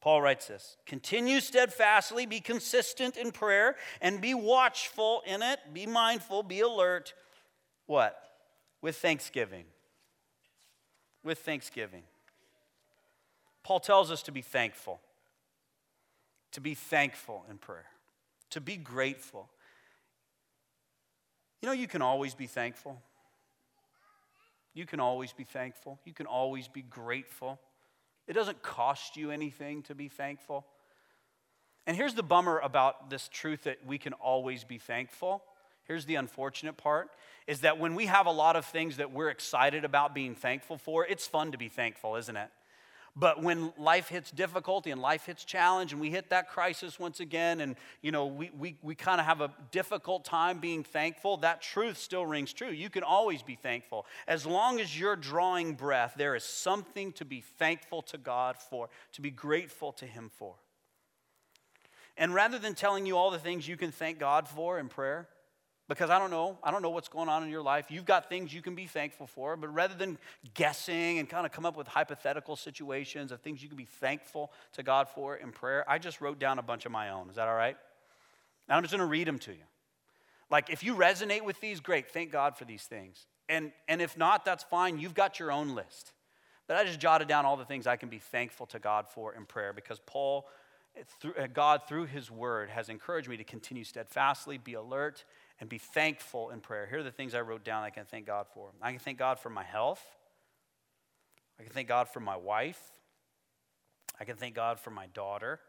Paul 0.00 0.22
writes 0.22 0.46
this 0.46 0.76
Continue 0.86 1.40
steadfastly, 1.40 2.26
be 2.26 2.40
consistent 2.40 3.16
in 3.16 3.32
prayer, 3.32 3.76
and 4.00 4.20
be 4.20 4.34
watchful 4.34 5.22
in 5.26 5.42
it. 5.42 5.58
Be 5.72 5.86
mindful, 5.86 6.42
be 6.42 6.60
alert. 6.60 7.14
What? 7.86 8.16
With 8.80 8.96
thanksgiving. 8.96 9.64
With 11.24 11.38
thanksgiving. 11.38 12.02
Paul 13.64 13.80
tells 13.80 14.12
us 14.12 14.22
to 14.22 14.30
be 14.30 14.42
thankful, 14.42 15.00
to 16.52 16.60
be 16.60 16.74
thankful 16.74 17.44
in 17.50 17.58
prayer, 17.58 17.86
to 18.50 18.60
be 18.60 18.76
grateful. 18.76 19.50
You 21.60 21.66
know, 21.68 21.72
you 21.72 21.86
can 21.86 22.02
always 22.02 22.34
be 22.34 22.46
thankful. 22.46 23.00
You 24.74 24.84
can 24.84 25.00
always 25.00 25.32
be 25.32 25.44
thankful. 25.44 25.98
You 26.04 26.12
can 26.12 26.26
always 26.26 26.68
be 26.68 26.82
grateful. 26.82 27.58
It 28.26 28.34
doesn't 28.34 28.62
cost 28.62 29.16
you 29.16 29.30
anything 29.30 29.82
to 29.84 29.94
be 29.94 30.08
thankful. 30.08 30.66
And 31.86 31.96
here's 31.96 32.14
the 32.14 32.22
bummer 32.22 32.58
about 32.58 33.10
this 33.10 33.28
truth 33.28 33.64
that 33.64 33.78
we 33.86 33.96
can 33.96 34.12
always 34.14 34.64
be 34.64 34.78
thankful. 34.78 35.42
Here's 35.84 36.04
the 36.04 36.16
unfortunate 36.16 36.76
part 36.76 37.10
is 37.46 37.60
that 37.60 37.78
when 37.78 37.94
we 37.94 38.06
have 38.06 38.26
a 38.26 38.32
lot 38.32 38.56
of 38.56 38.64
things 38.64 38.96
that 38.96 39.12
we're 39.12 39.30
excited 39.30 39.84
about 39.84 40.14
being 40.14 40.34
thankful 40.34 40.78
for, 40.78 41.06
it's 41.06 41.26
fun 41.26 41.52
to 41.52 41.58
be 41.58 41.68
thankful, 41.68 42.16
isn't 42.16 42.36
it? 42.36 42.48
But 43.18 43.42
when 43.42 43.72
life 43.78 44.08
hits 44.08 44.30
difficulty 44.30 44.90
and 44.90 45.00
life 45.00 45.24
hits 45.24 45.42
challenge 45.42 45.92
and 45.92 46.00
we 46.00 46.10
hit 46.10 46.28
that 46.30 46.50
crisis 46.50 47.00
once 47.00 47.18
again 47.18 47.60
and 47.60 47.76
you 48.02 48.12
know 48.12 48.26
we, 48.26 48.50
we, 48.56 48.76
we 48.82 48.94
kind 48.94 49.20
of 49.20 49.26
have 49.26 49.40
a 49.40 49.50
difficult 49.70 50.26
time 50.26 50.58
being 50.58 50.84
thankful, 50.84 51.38
that 51.38 51.62
truth 51.62 51.96
still 51.96 52.26
rings 52.26 52.52
true. 52.52 52.70
You 52.70 52.90
can 52.90 53.02
always 53.02 53.42
be 53.42 53.54
thankful. 53.54 54.04
As 54.28 54.44
long 54.44 54.80
as 54.80 54.98
you're 54.98 55.16
drawing 55.16 55.72
breath, 55.72 56.14
there 56.18 56.34
is 56.34 56.44
something 56.44 57.12
to 57.12 57.24
be 57.24 57.40
thankful 57.40 58.02
to 58.02 58.18
God 58.18 58.58
for, 58.58 58.90
to 59.14 59.22
be 59.22 59.30
grateful 59.30 59.92
to 59.92 60.04
Him 60.04 60.30
for. 60.36 60.54
And 62.18 62.34
rather 62.34 62.58
than 62.58 62.74
telling 62.74 63.06
you 63.06 63.16
all 63.16 63.30
the 63.30 63.38
things 63.38 63.66
you 63.66 63.76
can 63.78 63.92
thank 63.92 64.18
God 64.18 64.46
for 64.46 64.78
in 64.78 64.88
prayer, 64.88 65.28
because 65.88 66.10
I 66.10 66.18
don't 66.18 66.30
know. 66.30 66.58
I 66.62 66.70
don't 66.70 66.82
know 66.82 66.90
what's 66.90 67.08
going 67.08 67.28
on 67.28 67.44
in 67.44 67.50
your 67.50 67.62
life. 67.62 67.86
You've 67.90 68.04
got 68.04 68.28
things 68.28 68.52
you 68.52 68.62
can 68.62 68.74
be 68.74 68.86
thankful 68.86 69.26
for, 69.26 69.56
but 69.56 69.72
rather 69.72 69.94
than 69.94 70.18
guessing 70.54 71.18
and 71.18 71.28
kind 71.28 71.46
of 71.46 71.52
come 71.52 71.64
up 71.64 71.76
with 71.76 71.86
hypothetical 71.86 72.56
situations 72.56 73.30
of 73.30 73.40
things 73.40 73.62
you 73.62 73.68
can 73.68 73.76
be 73.76 73.84
thankful 73.84 74.52
to 74.72 74.82
God 74.82 75.08
for 75.08 75.36
in 75.36 75.52
prayer, 75.52 75.84
I 75.88 75.98
just 75.98 76.20
wrote 76.20 76.38
down 76.38 76.58
a 76.58 76.62
bunch 76.62 76.86
of 76.86 76.92
my 76.92 77.10
own. 77.10 77.30
Is 77.30 77.36
that 77.36 77.46
all 77.46 77.54
right? 77.54 77.76
Now 78.68 78.76
I'm 78.76 78.82
just 78.82 78.92
going 78.92 79.00
to 79.00 79.06
read 79.06 79.28
them 79.28 79.38
to 79.40 79.52
you. 79.52 79.64
Like, 80.50 80.70
if 80.70 80.84
you 80.84 80.94
resonate 80.94 81.42
with 81.42 81.60
these, 81.60 81.80
great. 81.80 82.10
Thank 82.10 82.30
God 82.30 82.56
for 82.56 82.64
these 82.64 82.84
things. 82.84 83.26
And, 83.48 83.72
and 83.88 84.00
if 84.00 84.16
not, 84.16 84.44
that's 84.44 84.64
fine. 84.64 84.98
You've 84.98 85.14
got 85.14 85.38
your 85.38 85.50
own 85.50 85.74
list. 85.74 86.12
But 86.66 86.76
I 86.76 86.84
just 86.84 87.00
jotted 87.00 87.28
down 87.28 87.44
all 87.44 87.56
the 87.56 87.64
things 87.64 87.86
I 87.86 87.96
can 87.96 88.08
be 88.08 88.18
thankful 88.18 88.66
to 88.66 88.78
God 88.78 89.06
for 89.08 89.34
in 89.34 89.44
prayer 89.44 89.72
because 89.72 90.00
Paul, 90.04 90.48
eh, 90.96 91.02
through, 91.20 91.34
eh, 91.36 91.46
God, 91.46 91.82
through 91.88 92.06
his 92.06 92.30
word, 92.30 92.70
has 92.70 92.88
encouraged 92.88 93.28
me 93.28 93.36
to 93.36 93.44
continue 93.44 93.84
steadfastly, 93.84 94.58
be 94.58 94.74
alert, 94.74 95.24
and 95.60 95.68
be 95.68 95.78
thankful 95.78 96.50
in 96.50 96.60
prayer. 96.60 96.86
Here 96.86 96.98
are 96.98 97.02
the 97.02 97.10
things 97.10 97.34
I 97.34 97.40
wrote 97.40 97.64
down 97.64 97.82
I 97.82 97.90
can 97.90 98.04
thank 98.04 98.26
God 98.26 98.46
for. 98.52 98.70
I 98.82 98.90
can 98.90 99.00
thank 99.00 99.18
God 99.18 99.38
for 99.38 99.50
my 99.50 99.64
health. 99.64 100.02
I 101.58 101.62
can 101.62 101.72
thank 101.72 101.88
God 101.88 102.08
for 102.08 102.20
my 102.20 102.36
wife. 102.36 102.80
I 104.20 104.24
can 104.24 104.36
thank 104.36 104.54
God 104.54 104.78
for 104.78 104.90
my 104.90 105.06
daughter. 105.06 105.60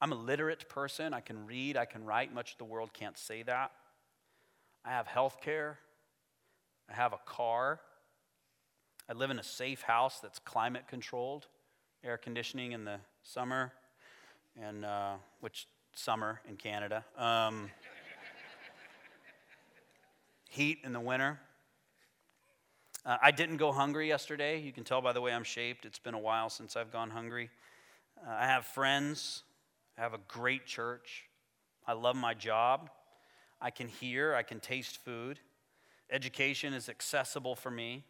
I'm 0.00 0.12
a 0.12 0.16
literate 0.16 0.68
person. 0.68 1.14
I 1.14 1.20
can 1.20 1.46
read, 1.46 1.76
I 1.76 1.86
can 1.86 2.04
write. 2.04 2.34
Much 2.34 2.52
of 2.52 2.58
the 2.58 2.64
world 2.64 2.92
can't 2.92 3.16
say 3.16 3.42
that. 3.44 3.70
I 4.84 4.90
have 4.90 5.06
health 5.06 5.40
care. 5.40 5.78
I 6.90 6.94
have 6.94 7.12
a 7.12 7.18
car. 7.24 7.80
I 9.08 9.14
live 9.14 9.30
in 9.30 9.38
a 9.38 9.42
safe 9.42 9.82
house 9.82 10.20
that's 10.20 10.38
climate 10.38 10.84
controlled, 10.88 11.46
air 12.04 12.18
conditioning 12.18 12.72
in 12.72 12.84
the 12.84 12.98
summer, 13.22 13.72
and 14.60 14.84
uh, 14.84 15.14
which 15.40 15.66
summer 15.94 16.40
in 16.48 16.56
Canada. 16.56 17.04
Um, 17.16 17.70
heat 20.56 20.78
in 20.84 20.94
the 20.94 21.00
winter. 21.00 21.38
Uh, 23.04 23.18
I 23.22 23.30
didn't 23.30 23.58
go 23.58 23.72
hungry 23.72 24.08
yesterday. 24.08 24.58
You 24.58 24.72
can 24.72 24.84
tell 24.84 25.02
by 25.02 25.12
the 25.12 25.20
way 25.20 25.32
I'm 25.32 25.44
shaped. 25.44 25.84
It's 25.84 25.98
been 25.98 26.14
a 26.14 26.18
while 26.18 26.48
since 26.48 26.76
I've 26.76 26.90
gone 26.90 27.10
hungry. 27.10 27.50
Uh, 28.26 28.30
I 28.30 28.46
have 28.46 28.64
friends. 28.64 29.42
I 29.98 30.00
have 30.00 30.14
a 30.14 30.20
great 30.28 30.64
church. 30.64 31.24
I 31.86 31.92
love 31.92 32.16
my 32.16 32.32
job. 32.32 32.88
I 33.60 33.70
can 33.70 33.86
hear, 33.86 34.34
I 34.34 34.42
can 34.42 34.58
taste 34.58 34.96
food. 35.04 35.38
Education 36.10 36.72
is 36.72 36.88
accessible 36.88 37.54
for 37.54 37.70
me. 37.70 38.04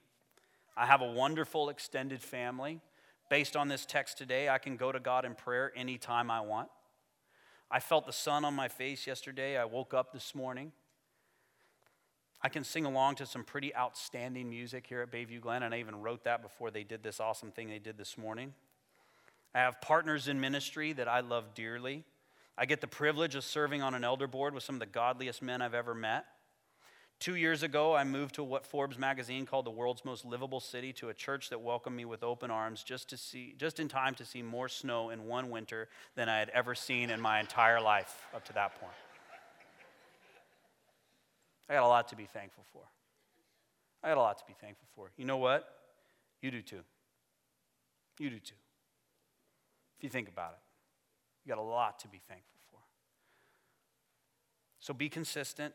I 0.77 0.87
have 0.87 1.01
a 1.01 1.13
wonderful 1.13 1.69
extended 1.69 2.23
family. 2.23 2.81
Based 3.29 3.57
on 3.57 3.67
this 3.67 3.85
text 3.85 4.19
today, 4.19 4.49
I 4.49 4.59
can 4.59 4.77
go 4.77 4.93
to 4.93 5.01
God 5.01 5.25
in 5.25 5.35
prayer 5.35 5.73
anytime 5.75 6.31
I 6.31 6.43
want. 6.43 6.69
I 7.73 7.81
felt 7.81 8.07
the 8.07 8.13
sun 8.13 8.45
on 8.45 8.55
my 8.55 8.69
face 8.69 9.05
yesterday. 9.05 9.57
I 9.57 9.65
woke 9.65 9.95
up 9.95 10.13
this 10.13 10.33
morning. 10.33 10.71
I 12.43 12.49
can 12.49 12.65
sing 12.65 12.85
along 12.85 13.17
to 13.17 13.27
some 13.27 13.45
pretty 13.45 13.75
outstanding 13.75 14.49
music 14.49 14.87
here 14.87 15.01
at 15.03 15.11
Bayview 15.11 15.41
Glen, 15.41 15.63
and 15.63 15.75
I 15.75 15.81
even 15.81 16.03
wrote 16.03 16.25
that 16.25 16.43
before 16.43 16.71
they 16.71 16.85
did 16.85 17.03
this 17.03 17.19
awesome 17.19 17.51
thing 17.51 17.69
they 17.69 17.79
did 17.79 17.99
this 17.99 18.19
morning. 18.19 18.53
I 19.55 19.61
have 19.61 19.81
partners 19.81 20.29
in 20.29 20.41
ministry 20.41 20.93
that 20.93 21.09
I 21.09 21.21
love 21.21 21.55
dearly. 21.55 22.05
I 22.59 22.67
get 22.67 22.81
the 22.81 22.87
privilege 22.87 23.35
of 23.35 23.45
serving 23.45 23.83
on 23.83 23.95
an 23.95 24.05
elder 24.05 24.27
board 24.27 24.55
with 24.55 24.63
some 24.63 24.77
of 24.77 24.81
the 24.81 24.87
godliest 24.87 25.43
men 25.43 25.63
I've 25.63 25.75
ever 25.75 25.95
met. 25.95 26.27
Two 27.19 27.37
years 27.37 27.63
ago, 27.63 27.95
I 27.95 28.05
moved 28.05 28.35
to 28.35 28.45
what 28.45 28.67
Forbes 28.67 28.99
magazine 28.99 29.47
called 29.47 29.65
the 29.65 29.71
world's 29.71 30.05
most 30.05 30.27
livable 30.27 30.61
city 30.61 30.93
to 30.95 31.09
a 31.09 31.15
church 31.15 31.49
that 31.49 31.61
welcomed 31.61 31.97
me 31.97 32.05
with 32.05 32.23
open 32.23 32.51
arms 32.51 32.83
just 32.83 33.09
to 33.09 33.17
see 33.17 33.55
just 33.57 33.81
in 33.81 33.89
time 33.89 34.15
to 34.17 34.25
see 34.27 34.43
more 34.43 34.69
snow 34.69 35.09
in 35.09 35.25
one 35.25 35.49
winter 35.49 35.89
than 36.15 36.29
I 36.29 36.39
had 36.39 36.51
ever 36.51 36.75
seen 36.75 37.09
in 37.09 37.19
my 37.21 37.41
entire 37.41 37.81
life 37.81 38.27
up 38.35 38.45
to 38.47 38.53
that 38.53 38.79
point. 38.79 38.93
I 41.69 41.75
got 41.75 41.83
a 41.83 41.89
lot 41.89 42.09
to 42.09 42.17
be 42.17 42.27
thankful 42.27 42.65
for. 42.73 42.83
I 44.03 44.09
got 44.09 44.19
a 44.19 44.21
lot 44.21 44.39
to 44.39 44.45
be 44.47 44.55
thankful 44.61 44.87
for. 44.95 45.11
You 45.17 45.25
know 45.25 45.37
what? 45.37 45.69
You 46.41 46.51
do 46.51 46.63
too. 46.63 46.81
You 48.19 48.31
do 48.31 48.39
too. 48.39 48.55
If 49.99 50.05
you 50.05 50.11
think 50.11 50.29
about 50.29 50.53
it, 50.53 50.59
you 51.45 51.55
got 51.55 51.61
a 51.61 51.63
lot 51.63 51.99
to 52.01 52.09
be 52.09 52.21
thankful 52.29 52.61
for. 52.71 52.79
So 54.79 54.95
be 54.95 55.09
consistent. 55.09 55.75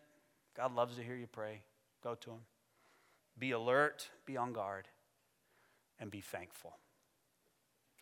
God 0.55 0.75
loves 0.75 0.95
to 0.95 1.03
hear 1.03 1.15
you 1.15 1.27
pray. 1.27 1.61
Go 2.03 2.15
to 2.15 2.31
Him. 2.31 2.39
Be 3.37 3.51
alert, 3.51 4.09
be 4.25 4.37
on 4.37 4.53
guard, 4.53 4.87
and 5.99 6.11
be 6.11 6.21
thankful. 6.21 6.77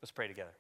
Let's 0.01 0.11
pray 0.11 0.28
together. 0.28 0.53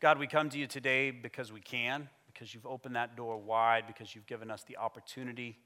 God, 0.00 0.18
we 0.18 0.26
come 0.26 0.48
to 0.50 0.58
you 0.58 0.66
today 0.66 1.10
because 1.10 1.52
we 1.52 1.60
can 1.60 2.08
because 2.38 2.54
you've 2.54 2.66
opened 2.66 2.94
that 2.94 3.16
door 3.16 3.36
wide, 3.36 3.84
because 3.88 4.14
you've 4.14 4.26
given 4.26 4.48
us 4.48 4.62
the 4.62 4.76
opportunity 4.76 5.58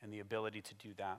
and 0.00 0.12
the 0.12 0.20
ability 0.20 0.60
to 0.60 0.74
do 0.74 0.90
that. 0.96 1.18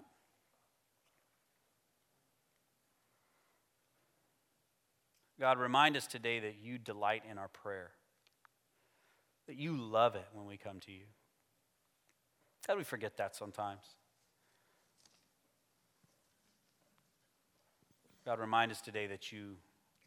God, 5.38 5.58
remind 5.58 5.98
us 5.98 6.08
today 6.08 6.40
that 6.40 6.56
you 6.62 6.78
delight 6.78 7.24
in 7.30 7.38
our 7.38 7.50
prayer, 7.50 7.92
that 9.48 9.58
you 9.58 9.76
love 9.76 10.16
it 10.16 10.26
when 10.34 10.46
we 10.46 10.56
come 10.56 10.80
to 10.82 10.92
you. 10.92 11.06
God, 12.66 12.78
we 12.78 12.84
forget 12.86 13.18
that 13.18 13.36
sometimes. 13.36 13.84
God, 18.26 18.40
remind 18.40 18.72
us 18.72 18.80
today 18.80 19.08
that 19.08 19.32
you 19.32 19.58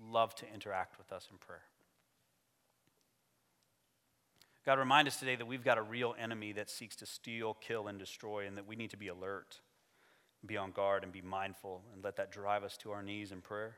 love 0.00 0.34
to 0.36 0.46
interact 0.52 0.96
with 0.96 1.12
us 1.12 1.28
in 1.30 1.36
prayer. 1.36 1.62
God, 4.64 4.78
remind 4.78 5.08
us 5.08 5.16
today 5.16 5.34
that 5.34 5.46
we've 5.46 5.64
got 5.64 5.76
a 5.76 5.82
real 5.82 6.14
enemy 6.18 6.52
that 6.52 6.70
seeks 6.70 6.94
to 6.96 7.06
steal, 7.06 7.54
kill, 7.54 7.88
and 7.88 7.98
destroy, 7.98 8.46
and 8.46 8.56
that 8.56 8.66
we 8.66 8.76
need 8.76 8.90
to 8.90 8.96
be 8.96 9.08
alert, 9.08 9.60
be 10.46 10.56
on 10.56 10.70
guard, 10.70 11.02
and 11.02 11.12
be 11.12 11.20
mindful, 11.20 11.82
and 11.92 12.04
let 12.04 12.16
that 12.16 12.30
drive 12.30 12.62
us 12.62 12.76
to 12.78 12.92
our 12.92 13.02
knees 13.02 13.32
in 13.32 13.40
prayer. 13.40 13.76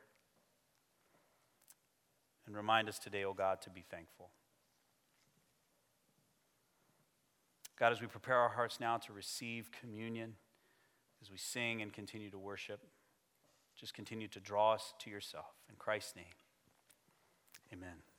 And 2.46 2.54
remind 2.54 2.90
us 2.90 2.98
today, 2.98 3.24
O 3.24 3.30
oh 3.30 3.32
God, 3.32 3.62
to 3.62 3.70
be 3.70 3.82
thankful. 3.90 4.28
God, 7.78 7.92
as 7.92 8.02
we 8.02 8.06
prepare 8.06 8.36
our 8.36 8.50
hearts 8.50 8.78
now 8.78 8.98
to 8.98 9.12
receive 9.14 9.70
communion, 9.80 10.34
as 11.22 11.30
we 11.30 11.38
sing 11.38 11.80
and 11.80 11.94
continue 11.94 12.30
to 12.30 12.38
worship, 12.38 12.80
just 13.74 13.94
continue 13.94 14.28
to 14.28 14.38
draw 14.38 14.74
us 14.74 14.92
to 15.00 15.10
yourself. 15.10 15.54
In 15.70 15.76
Christ's 15.76 16.14
name, 16.14 16.26
amen. 17.72 18.13